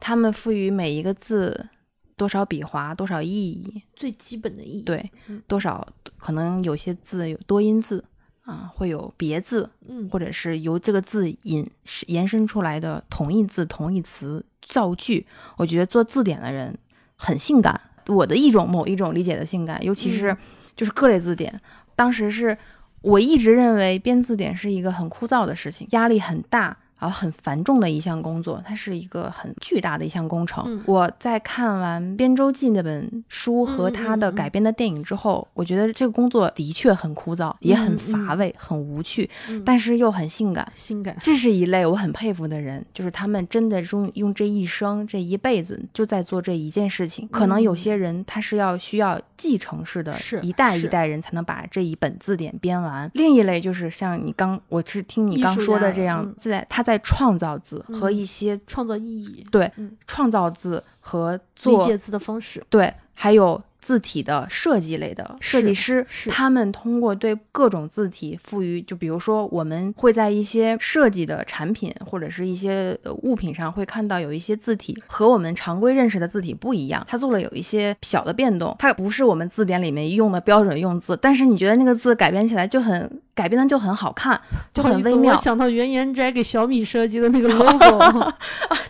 [0.00, 1.68] 他们赋予每一个字
[2.16, 5.86] 多少笔划、多少意义，最基本的意义。，对嗯，多少
[6.18, 8.04] 可能有些字有多音字
[8.42, 11.64] 啊，会有别字，嗯，或者是由这个字引
[12.08, 15.24] 延伸出来的同义字、同义词造句。
[15.56, 16.76] 我觉得做字典的人
[17.14, 20.38] 很性感，我的一种某一种理解的性感，尤其是嗯
[20.74, 21.60] 就是各类字典。
[21.94, 22.58] 当时是
[23.02, 30.62] 我一直认为编字典是一个很枯燥的事情，压力很大，啊很繁重的一项工作，它是一个很巨大的一项工程。
[30.66, 40.70] 嗯我在看完《编舟记》那本书和它的改编的电影之后，我觉得这个工作的确很枯燥，也很乏味，很无趣，嗯但是又很性感。
[40.74, 47.26] 性感，这是一类我很佩服的人，就是他们真的用用这一生、这一辈子就在做这一件事情。
[47.28, 53.10] 可能有些人他是要需要继承式的，一代一代人才能把这一本字典编完。
[53.14, 59.96] 另一类就是像你刚，我是听你刚说的这样嗯，在他在创造字和嗯一些创造意义，对嗯。
[60.06, 84.40] 创造字和理做解字的方式，对，还有字体的设计类的设计师，是他们通过对各种字体赋予，就比如说我们会在一些设计的产品或者是一些呃物品上会看到有一些字体和我们常规认识的字体不一样，它做了有一些小的变动，它不是我们字典里面用的标准用字，但是你觉得那个字改编起来就很改编的就很好看，
[84.74, 85.38] 就很微妙我。
[85.38, 88.34] 想到原研斋给小米设计的那个 logo，啊，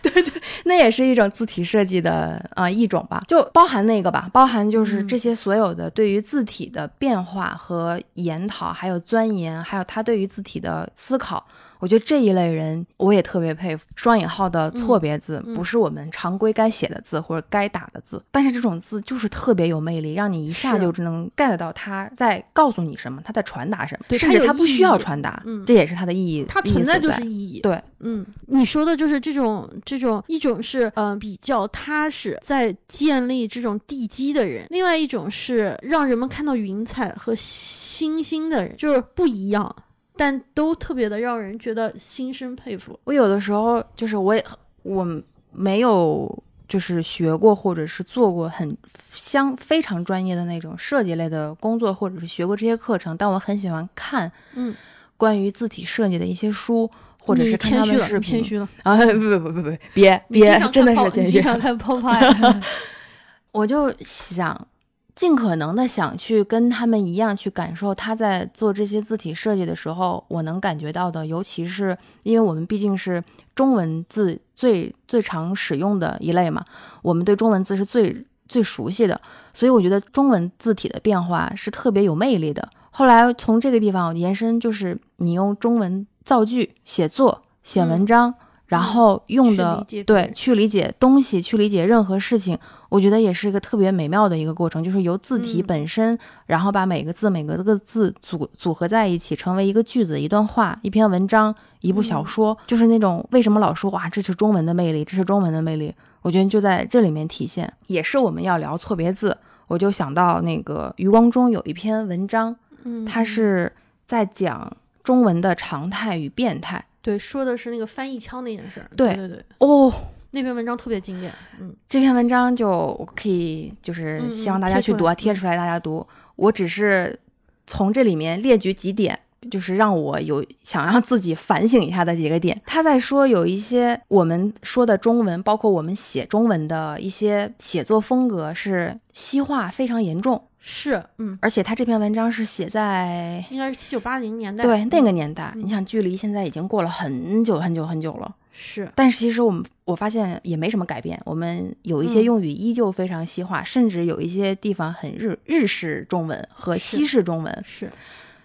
[0.01, 0.33] 对对
[0.65, 11.45] 那也是一种字体设计的啊、呃一种吧， 就包含那个吧，包含就是嗯这些所有的对于字体的变化和研讨，还有钻研，还有他对于字体的思考。
[11.81, 13.85] 我觉得这一类人我也特别佩服。
[13.95, 26.45] 双引号的错别字、嗯不是我们常规该写的字或者该打的字，但是这种字就是特别有魅力，让你一下是就能 get 到他在告诉你什么，他在传达什么，对甚至他不需要传达，嗯这也是它的意义。
[26.47, 27.59] 它存在就是意义。
[27.61, 39.75] 对，嗯，你说的就是这种这种一种是嗯、呃比较踏实，在建立这种地基的人，另外一种是让人们看到云彩和星星的人，就是不一样，
[40.15, 42.99] 但都特别的让人觉得心生佩服。
[43.03, 44.43] 我有的时候就是我也
[44.83, 45.05] 我
[45.51, 48.77] 没有就是学过或者是做过很
[49.11, 54.73] 相非常专业的那种设计类的工作，或者是学过这些课程，但我很喜欢看嗯，
[55.17, 56.89] 关于字体设计的一些书，
[57.21, 58.37] 或者是看他谦虚了，们视频。
[58.37, 61.31] 你谦虚了，啊，不不不不不，别别，真的是谦虚。
[61.33, 62.63] 经常看 Popeye，
[63.51, 64.67] 我就想
[65.15, 76.65] 尽可能的想去跟他们一样去感受他在做这些字体设计的时候，我能感觉到的，尤其是因为我们毕竟是中文字最最常使用的一类嘛，
[77.01, 79.19] 我们对中文字是最最熟悉的，
[79.53, 82.67] 所以我觉得中文字体的变化是特别有魅力的。
[82.89, 88.33] 后来从这个地方延伸，就是你用中文造句、写作、写文章，
[88.71, 92.57] 然后用的、对去理解东西，去理解任何事情，
[92.87, 109.37] 我觉得也是一个特别美妙的一个过程，就是由字体嗯本身，然后把每个字每个个字组组合在一起，成为一个句子、一段话、一篇文章、一部小嗯说，就是那种为什么老说哇，这是中文的魅力，这是中文的魅力，我觉得就在这里面体现，也是我们要聊错别字。
[109.67, 112.55] 我就想到那个余光中有一篇文章，
[112.85, 113.69] 嗯，他是
[114.07, 114.71] 在讲
[115.03, 116.85] 中文的常态与变态。
[117.01, 119.91] 对说的是那个翻译腔那件事儿，对对对，哦，
[120.31, 126.05] 那篇文章特别经典，嗯这篇文章就我可以就是嗯希望嗯大家去读啊，贴出来大家读。
[126.35, 127.19] 我只是
[127.67, 132.59] 从这里面列举几点，就是让我有想让自己反省一下的几个点。
[132.65, 148.35] 他在说有一些我们说的中文，包括我们写中文的一些写作风格是西化非常严重，是，嗯，而且他这篇文章是写在应该是七九八零年代，对那个嗯年代，嗯你想距离现在已经过了很久很久很久了。
[148.51, 157.63] 是，但是其实我们我发现也没什么改变，我们有一些嗯用语依旧非常西化，甚至有一些地方很日日式中文和西式中文。
[157.65, 157.89] 是，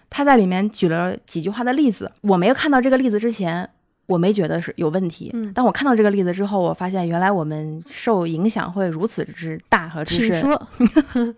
[0.09, 3.69] 他在里面举了几句话的例子，我没有看到这个例子之前，
[4.07, 5.29] 我没觉得是有问题。
[5.33, 10.31] 嗯当我看到这个例子之后，我发现原来我们受影响会如此之大和之深。
[10.31, 10.67] 请说，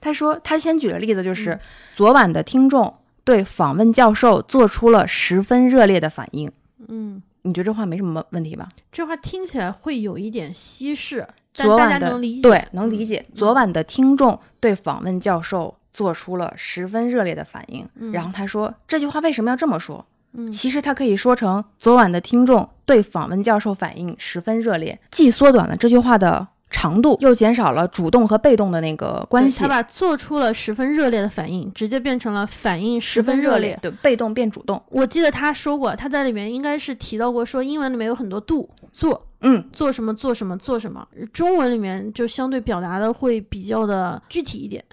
[0.00, 1.60] 他说，他先举的例子，就是、嗯
[1.96, 2.94] 昨晚的听众
[3.24, 6.50] 对访问教授做出了十分热烈的反应。
[6.88, 8.68] 嗯，你觉得这话没什么问题吧？
[8.92, 11.26] 这话听起来会有一点稀释，
[11.56, 13.24] 但昨晚的大家能理解，对，能理解。
[13.30, 20.04] 嗯昨晚的听众对访问教授做出了十分热烈的反应，嗯然后他说这句话为什么要这么说？
[20.34, 26.46] 嗯其实他可以说成昨晚的听众对访问教授反应十分热烈，既缩短了这句话的
[26.78, 29.68] 长度，又减少了主动和被动的那个关系他。
[29.68, 33.78] 把做出了十分热烈的反应，直接变成了反应十分热烈。
[33.80, 34.80] 对，被动变主动。
[34.90, 44.84] 我记得他说过，他在里面应该是提到过，说英文里面有很多 do 做嗯，做什么做什么做什么，中文里面就相对表达的会比较的具体一点。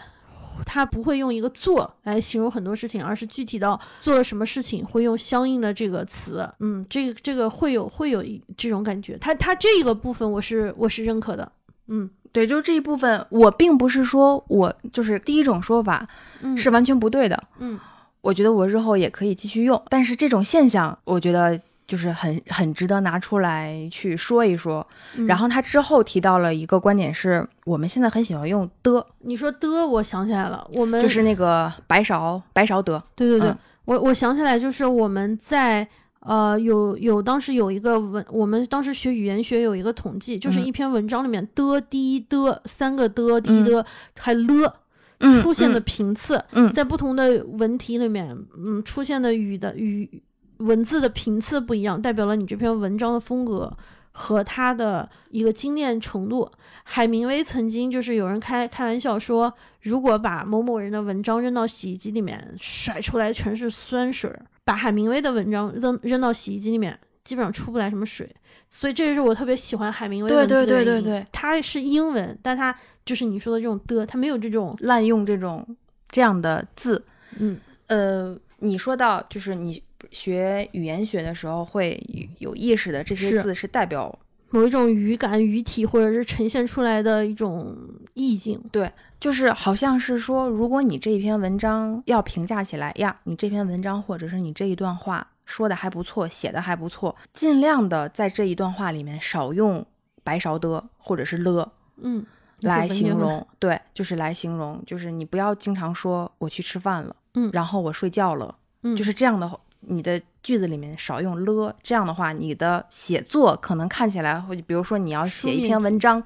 [0.65, 6.47] 他不会用一个做来形容很多事情，而是具体到做了什么事情会用相应的这个词。
[6.61, 9.17] 嗯，这个这个会有会有一这种感觉。
[9.17, 11.51] 他他这个部分我是我是认可的。
[11.87, 16.07] 嗯对，就是这一部分，我并不是说我就是第一种说法
[16.41, 17.79] 嗯是完全不对的，嗯
[18.21, 21.63] 我觉得我日后也可以继续用，但是这种现象，我觉得就
[21.93, 24.85] 就是很很值得拿出来去说一说。
[25.15, 35.87] 嗯然后他之后提到了一个观点是，我们现在很喜欢用的，你说的，我想起来了，我们就是那个白勺白勺的，对对对，嗯我我想起来，就是我们在
[36.25, 40.65] 呃有有当时有一个文，我们当时学语言学有一个统计，就是嗯。
[40.65, 43.63] 一篇文章里面的、的、的三个的、的、嗯。
[43.65, 44.75] 的，还了
[45.19, 45.83] 嗯出现的嗯。
[45.83, 46.71] 频次，嗯。
[46.71, 50.21] 在不同的文体里面，嗯，出现的语的语
[50.57, 53.75] 文字的频次不一样，代表了你这篇文章的风格。
[54.15, 56.47] 和它的一个精炼程度，
[56.83, 59.51] 海明威曾经就是有人开开玩笑说，
[59.81, 68.29] 如果把某某人的文章扔到洗衣机里面，甩出来全是酸水儿；把海明威的文章扔扔到洗衣机里面，基本上出不来什么水。
[68.67, 75.65] 所以这也是我特别喜欢海明威文字的对对对对对它是英文，但它就是你说的这种的，它没有这种滥用这种
[76.09, 77.03] 这样的字。
[77.37, 84.17] 嗯呃，你说到就是你学语言学的时候会有有意识的这些字是代表
[84.53, 87.75] 某一种语感、语体，或者是呈现出来的一种
[88.13, 88.63] 意境。
[88.71, 99.83] 对就是好像是说，如果你这一篇文章要评价起来呀，你这篇文章或者是你这一段话说的还不错，写的还不错，尽量的在这一段话里面少用
[100.23, 102.23] 白勺的或者是了嗯，
[102.61, 116.21] 来形容，对，就是来形容，就是你不要经常说我去吃饭了，嗯然后我睡觉了，嗯，就是这样的，你的句子里面少用了，这样的话，你的写作可能看起来会，比如说你要写一篇文章，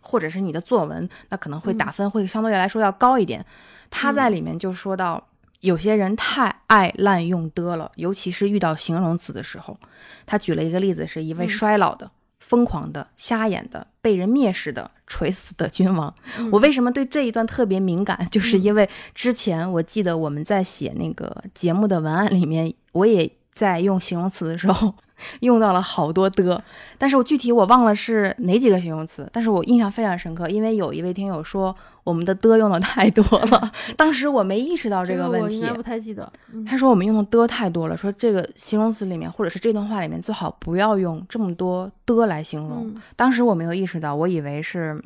[0.00, 3.44] 或者是你的作文，那可能会打嗯分会相对来说要高一点。
[3.90, 5.22] 他在里面就说到，
[5.60, 9.76] 有些人太爱滥用的了，尤其是遇到形容词的时候。
[10.24, 12.10] 他举了一个例子，是一位嗯衰老的、
[12.42, 16.12] 疯狂的、瞎眼的、被人蔑视的、垂死的君王。
[16.38, 18.28] 嗯我为什么对这一段特别敏感？
[18.30, 24.94] 就是嗯因为之前我记得我们在写那个节目的文案里面，我也在用形容词的时候
[25.40, 26.62] 用到了好多的，
[26.98, 31.74] 但是我具体我忘了是哪几个形容词，但是我印象非常深刻，因为有一位听友说
[32.04, 35.72] 我们的的用的太多了， 当时我没意识到这个问题我应该。
[35.72, 36.30] 不太记得。
[36.52, 42.88] 嗯他说我们用的的太多了，说这个形容词里面或者是这段话里面最好不要用这么多的来形容。
[42.88, 45.00] 嗯当时我没有意识到，我以为是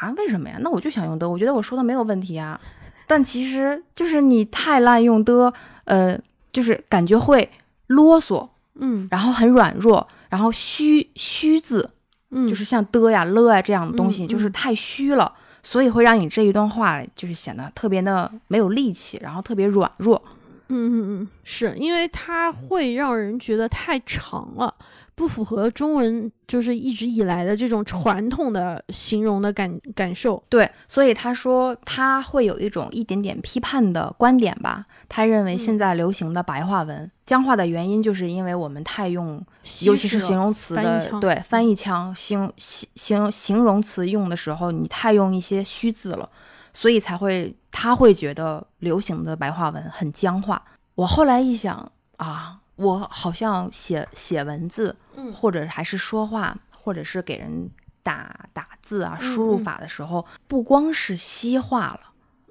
[0.00, 0.56] 啊，为什么呀？
[0.60, 2.60] 那我就想用的，我觉得我说的没有问题啊。
[3.06, 5.52] 但其实就是你太滥用的，
[5.84, 6.18] 呃，
[6.52, 7.48] 就是感觉会
[7.88, 11.90] 啰嗦，嗯然后很软弱，然后虚虚字，
[12.30, 15.30] 嗯，就是像的呀、了呀这样的东西，嗯就是太虚了，
[15.62, 20.20] 所以会让你这一段话就是显得特别的没有力气，然后特别软弱。
[20.68, 24.74] 嗯嗯嗯，是因为它会让人觉得太长了，
[25.22, 30.42] 不符合中文就是一直以来的这种传统的形容的感感受。
[30.48, 34.84] 对，所以他说他会有一种一点点批判的观点吧。
[35.08, 39.40] 他认为现嗯在流行的白话文、僵化的原因，就是因为我们太用，
[39.84, 46.28] 尤其是形容词的对翻译腔形形形形容词用的时候，你太用一些虚字了，
[46.72, 50.60] 所以才会他会觉得流行的白话文很僵化。
[50.96, 55.32] 我后来一想啊，我好像写写文字，嗯。
[55.32, 57.70] 或者还是说话，或者是给人
[58.02, 59.64] 打打字啊、嗯输入嗯。
[59.64, 62.00] 法的时候，不光是西化了，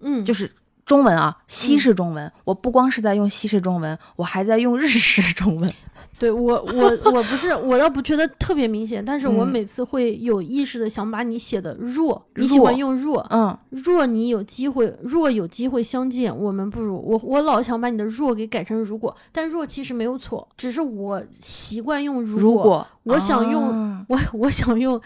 [0.02, 0.54] 嗯，就是是
[0.92, 2.30] 中文啊，西嗯式中文。
[2.44, 5.74] 我不光是在用西式中文，我还在用日式中文。
[6.20, 17.20] 对我我我不是我倒不觉得特别明显，但是我嗯每次会有意识的想把你写的弱，你喜欢用弱，嗯，若你有机会，若有机会相见，我们不如我。
[17.24, 25.00] 我老想把你的弱给改成如果，但若其实没有错，只是我习惯用如如果我想用啊我我想用，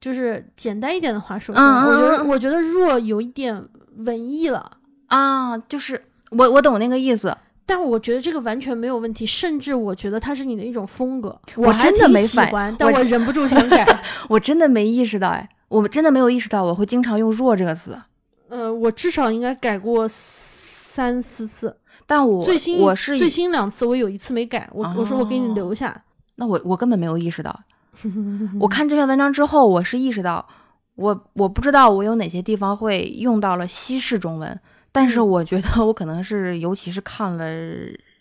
[0.00, 3.62] 就是简单一点的话说，我觉得嗯我觉得若有一点
[3.98, 4.68] 文艺了，
[5.06, 7.36] 啊，就是我我懂那个意思。
[7.68, 13.84] 但我觉得这个完全没有问题，甚至我觉得它是你的一种风格，我真的没喜没反欢，但我我忍不住想 改。
[14.28, 18.00] 我真的没意识到，哎，我真的没有意识到我会经常用“弱”这个词。
[18.48, 21.76] 呃，我至少应该改过三四次，
[22.06, 26.00] 但我最新我是最新两次，我有一次没改，我、我说我给你哦留下。
[26.36, 27.60] 那我我根本没有意识到。
[28.60, 30.46] 我看这篇文章之后，我是意识到，
[30.94, 34.60] 我我不知道我有哪些地方会用到了西式中文，
[34.96, 37.44] 但是嗯我觉得我可能是，尤其是看了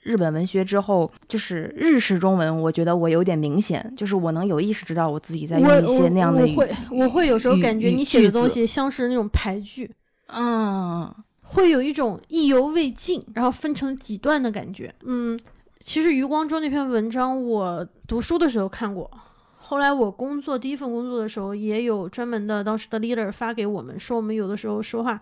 [0.03, 9.89] 日本文学之后，就是日式中文，我觉得我有点明显，就是我能有意识知道我自己在用一些那样的语我会我会有时候感觉你写的东西像是那种排句，
[10.27, 11.09] 嗯
[11.43, 14.93] 会有一种意犹未尽，然后分成几段的感觉。
[15.05, 15.39] 嗯，
[15.81, 19.09] 其实余光中那篇文章我读书的时候看过，
[19.55, 25.21] 后来我工作第一份工作的时候也有专门的当时的 leader 发给我们，说我们有的时候说话。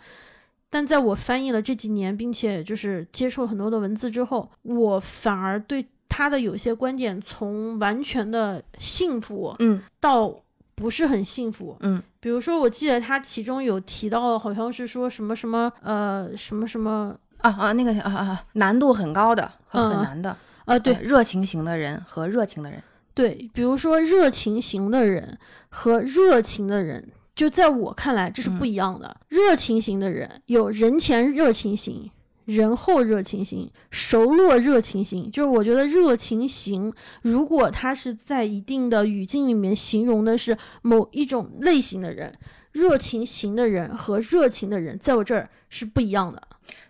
[0.73, 10.35] 但在我翻译了这几年，并且就是接触了很多的文字之后，我反而对他的有些观点从完全的幸福嗯到
[10.73, 11.77] 不是很幸福。
[11.81, 22.81] 嗯比如说，我记得他其中有提到，好像是说什么什么呃什么什么啊啊那个啊啊难度很高的和很嗯难的，呃对呃热情型的人和热情的人，
[23.13, 25.37] 对，比如说热情型的人
[25.69, 29.15] 和热情的人，就在我看来这是不嗯一样的。
[29.29, 32.09] 热情型的人有人前热情型、
[32.45, 35.31] 人后热情型、熟络热情型。
[35.31, 42.33] 就是我觉得热情型，如果他是在一定的语境里面形容的是某一种类型的人，
[42.71, 46.41] 热情型的人和热情的人，在我这儿是不一样的。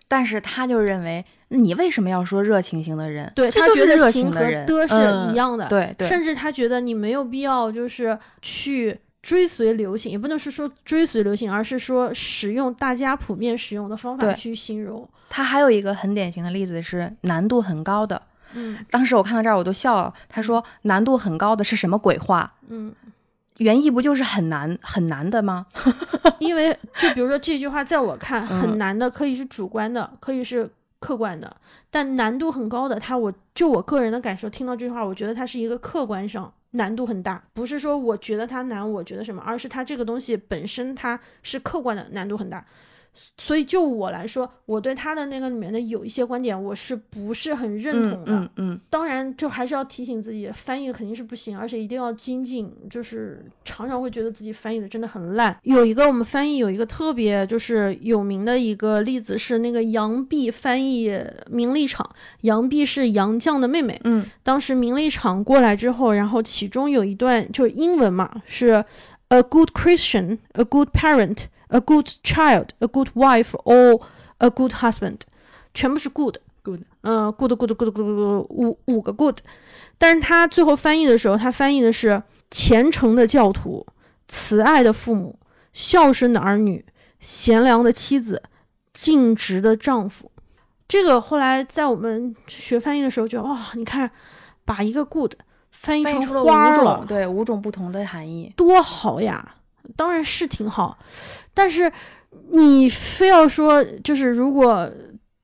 [0.06, 3.32] 但是他就认为你为什么要说热情型的人？
[3.34, 15.08] 对他觉得型和情的人的是嗯一样的，对对，甚至他觉得你没有必要就是去追随流行，也不能是说追随流行，而是说使用大家普遍使用的方法去形容。
[15.30, 18.20] 它还有一个很典型的例子是难度很高的。
[18.52, 20.12] 嗯当时我看到这儿我都笑了。
[20.28, 22.52] 他说难度很高的是什么鬼话？
[22.68, 22.94] 嗯，
[23.56, 25.64] 原意不就是很难很难的吗？
[26.38, 30.70] 因为就比如说这句话，在我看嗯很难的，可以是主观的，可以是
[31.00, 31.56] 客观的，
[31.90, 36.52] 但难度很高的，它我就我个人的感受，听到这句话，我觉得它是一个客观上。
[36.74, 42.64] 难度很大，不是说我觉得它难，我觉得什么，而是它这个东西本身它是客观的难度很大。
[43.38, 48.32] 所以就我来说，我对他的那个里面的有一些观点，我是不是很认同的？
[48.32, 52.72] 嗯嗯当然，就还是要提醒自己，翻译肯定是不行，而且一定要精进。
[52.90, 55.56] 就是常常会觉得自己翻译的真的很烂。
[55.62, 61.12] 有一个我们翻译有一个特别就是有名的一个例子是那个杨碧翻译
[61.50, 62.08] 名利场，
[62.42, 64.00] 杨碧是杨绛的妹妹。
[64.04, 68.84] 嗯当时名利场过来之后，然后其中有一段就是英文嘛，是
[69.28, 74.00] a good Christian, a good parent, a good child, a good wife, or
[74.38, 75.20] a good husband，
[75.72, 76.36] 全部是 good。
[76.62, 79.36] good 嗯，good good good good good 五五个 good，
[79.98, 83.86] 但是他最后翻译的时候，他翻译的是虔诚的教徒、
[84.28, 85.38] 慈爱的父母、
[85.74, 86.82] 孝顺的儿女、
[87.20, 88.42] 贤良的妻子、
[88.94, 90.30] 尽职的丈夫。
[90.88, 94.10] 这个后来在我们学翻译的时候，就哇、你看，
[94.64, 95.34] 把一个 good
[95.70, 98.50] 翻译成花儿了对五种不同的含义。
[98.56, 99.56] 多好呀！
[99.96, 100.98] 当然是挺好，
[101.52, 101.90] 但是
[102.50, 104.90] 你非要说，就是如果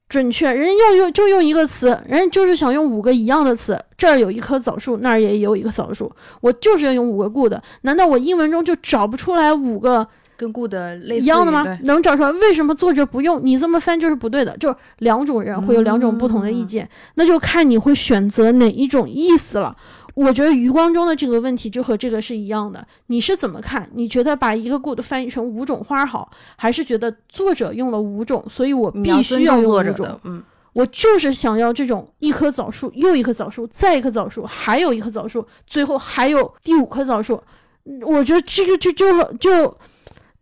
[0.09, 6.11] 准确，人家用用就用一个词，人家就是想用五个一样的词，这儿有一棵枣树，那儿也有一个枣树，
[6.41, 10.05] 我就是要用五个 good，难道我英文中就找不出来五个
[10.36, 11.78] 跟 good 类似一样的吗？
[11.84, 12.30] 能找出来？
[12.32, 13.38] 为什么作者不用？
[13.45, 19.76] 你这么翻就是不对的，就是两种人会有两种不同的意见，那就看你会选择哪一种意思了。
[20.21, 23.89] 我觉得余光中的这个问题就和这个是一样的，你是怎么看？
[23.95, 30.43] 你觉得把一个 good 翻译成五种花好，还是觉得作者用了五种，所以我必须要用五种嗯，
[30.75, 37.43] 我就是想要这种一棵枣树又一棵枣树，再一棵枣树，还有一棵枣树，最后还有第五棵枣树。
[37.87, 39.66] 嗯我觉得这个就就就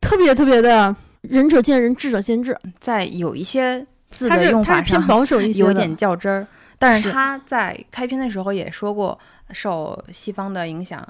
[0.00, 2.54] 特别特别的仁者见仁，智者见智。
[2.80, 6.46] 在有一些字他的是他是偏用法上保守一些，有点较真儿，
[6.80, 9.16] 但是是他在开篇的时候也说过，
[9.52, 11.06] 受西方的影响，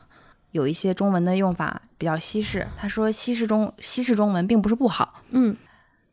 [0.52, 2.66] 有一些中文的用法比较西式。
[2.76, 5.56] 他说西式中西式中文并不是不好，嗯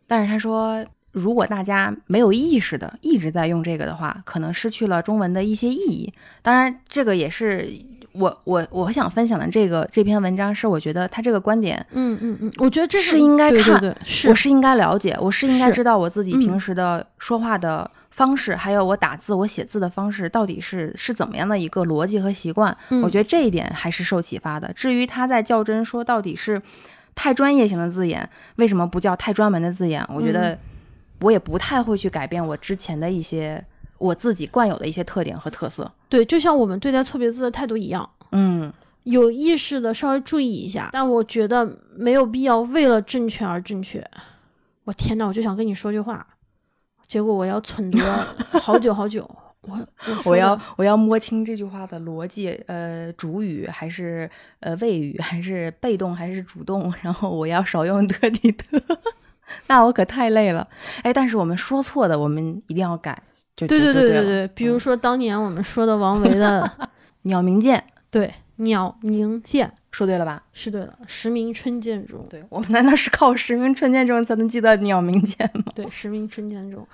[0.07, 6.13] 但是他说如果大家没有意识的一直在用这个的话，可能失去了中文的一些意义。
[6.41, 7.71] 当然，这个也是
[8.17, 11.85] 我我我想分享的这个这篇文章，是我觉得他这个观点。
[11.91, 22.75] 嗯嗯嗯，我觉得这是应该对看对对，是我是应该了解，我是应该知道我自己嗯平时的说话的方式，还有我打字、我写字的方式到底是是怎么样的一个逻辑和习惯。
[22.89, 24.71] 嗯我觉得这一点还是受启发的。
[24.73, 26.61] 至于他在较真说到底是
[27.13, 30.05] 太专业型的字眼，为什么不叫太专门的字眼？
[30.13, 30.59] 我觉嗯得
[31.21, 33.63] 我也不太会去改变我之前的一些
[34.05, 35.91] 我自己惯有的一些特点和特色。
[36.07, 38.07] 对，就像我们对待错别字的态度一样。
[38.31, 38.71] 嗯，
[39.03, 44.05] 有意识的稍微注意一下，但我觉得没有必要为了正确而正确。
[44.83, 46.25] 我天呐，我就想跟你说句话，
[47.07, 47.97] 结果我要忖度
[48.59, 49.29] 好久好久。
[49.67, 54.29] 我我我要我要摸清这句话的逻辑，呃，主语还是
[54.59, 58.79] 呃谓语，还是被动还是主动，然后我要少用得体的，
[59.67, 60.67] 那我可太累了。
[61.03, 63.17] 哎，但是我们说错的，我们一定要改。
[63.55, 66.69] 就对对对对对对，比如嗯说当年我们说的王维的
[67.23, 67.81] 鸟鸣涧，
[68.11, 70.43] 对鸟鸣涧说对了吧？
[70.51, 75.63] 是对了，时鸣春涧中，对我们难道是靠实名春涧中才能记得鸟鸣涧吗？
[75.73, 76.85] 对时鸣春涧中，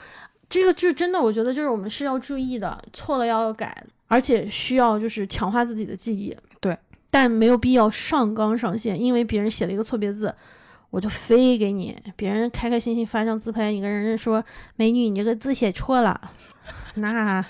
[0.47, 6.38] 这个就真的我觉得就是我们是要注意的，错了要改，而且需要就是强化自己的记忆。
[6.59, 6.78] 对，
[7.09, 10.32] 但没有必要上纲上线，因为别人写了一个错别字，
[10.92, 11.98] 我就飞给你。
[12.16, 14.44] 别人开开心心发张自拍，你跟人家说
[14.76, 16.22] 美女，你这个字写错了，
[16.94, 17.44] 那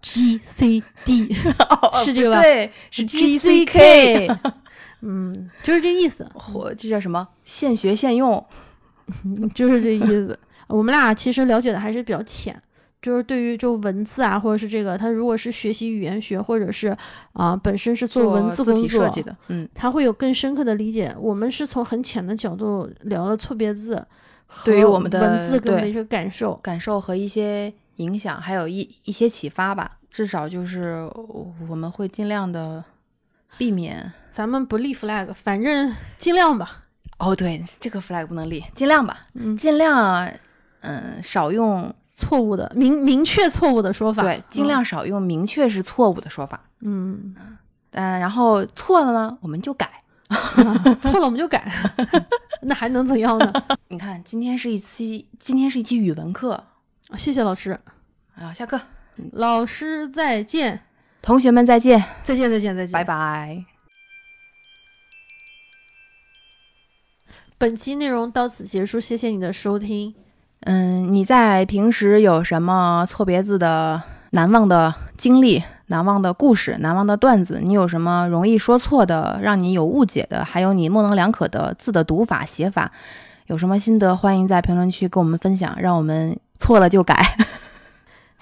[0.00, 1.34] G C D，
[2.02, 2.40] 是这个吧？
[2.40, 4.38] 对，是 G C K，K，
[5.02, 7.28] 嗯，就是这意思，我这叫什么？
[7.44, 8.42] 现学现用。
[9.54, 10.36] 就是这意思。
[10.66, 12.60] 我们俩其实了解的还是比较浅，
[13.06, 16.88] 就是对于就文字啊，或者是这个，他如果是学习语言学，或者是
[17.34, 21.14] 啊、本身是做文字字工作设计，的，嗯，他会有更深刻的理解。
[21.16, 24.04] 我们是从很浅的角度聊了错别字，
[24.64, 26.56] 对于我们的文字跟对的一个感受。
[26.56, 29.98] 感受和一些影响，还有一一些启发吧。
[30.10, 31.08] 至少就是
[31.68, 32.82] 我们会尽量的
[33.56, 34.12] 避免。
[34.32, 36.82] 咱们不立 flag，反正尽量吧。
[37.18, 40.28] 哦，对，这个 flag 不能立，尽量吧，嗯，尽量，
[40.80, 46.58] 嗯，少用，错误的明明确错误的说法，对，尽量少用明确是错误的说法。
[46.80, 47.36] 嗯，
[47.90, 50.02] 嗯，然后错了呢，我们就改。
[50.28, 51.70] 嗯， 错了我们就改，
[52.62, 53.52] 那还能怎样呢？
[53.88, 56.64] 你看，今天是一期，今天是一期语文课
[57.16, 57.78] 谢谢老师，
[58.34, 58.80] 啊，下课，
[59.32, 60.80] 老师再见，
[61.20, 63.04] 同学们再见，再见，再见，再见，拜。
[63.04, 63.64] 拜。
[67.58, 70.14] 本期内容到此结束，谢谢你的收听。
[70.68, 77.60] 嗯，你在平时有什么错别字的难忘的经历、难忘的故事、难忘的段子？
[77.62, 80.44] 你有什么容易说错的、让你有误解的？
[80.44, 82.90] 还有你模棱两可的字的读法、写法，
[83.46, 84.16] 有什么心得？
[84.16, 87.14] 欢迎在评论区跟我们分享，让我们错了就改。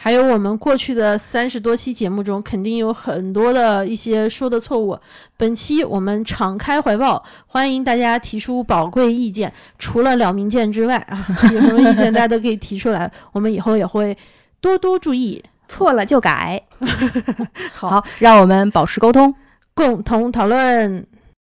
[0.04, 4.98] 还有我们过去的三十多期节目中，肯定有很多的一些说的错误。
[5.34, 9.50] 本期我们敞开怀抱，欢迎大家提出宝贵意见。
[9.78, 14.14] 除了了明剑之外啊， 有什么意见大家都可以提出来，我们以后也会
[14.60, 16.62] 多多注意，错了就改。
[17.72, 19.34] 好好，让我们保持沟通。
[19.72, 21.06] 共同讨论。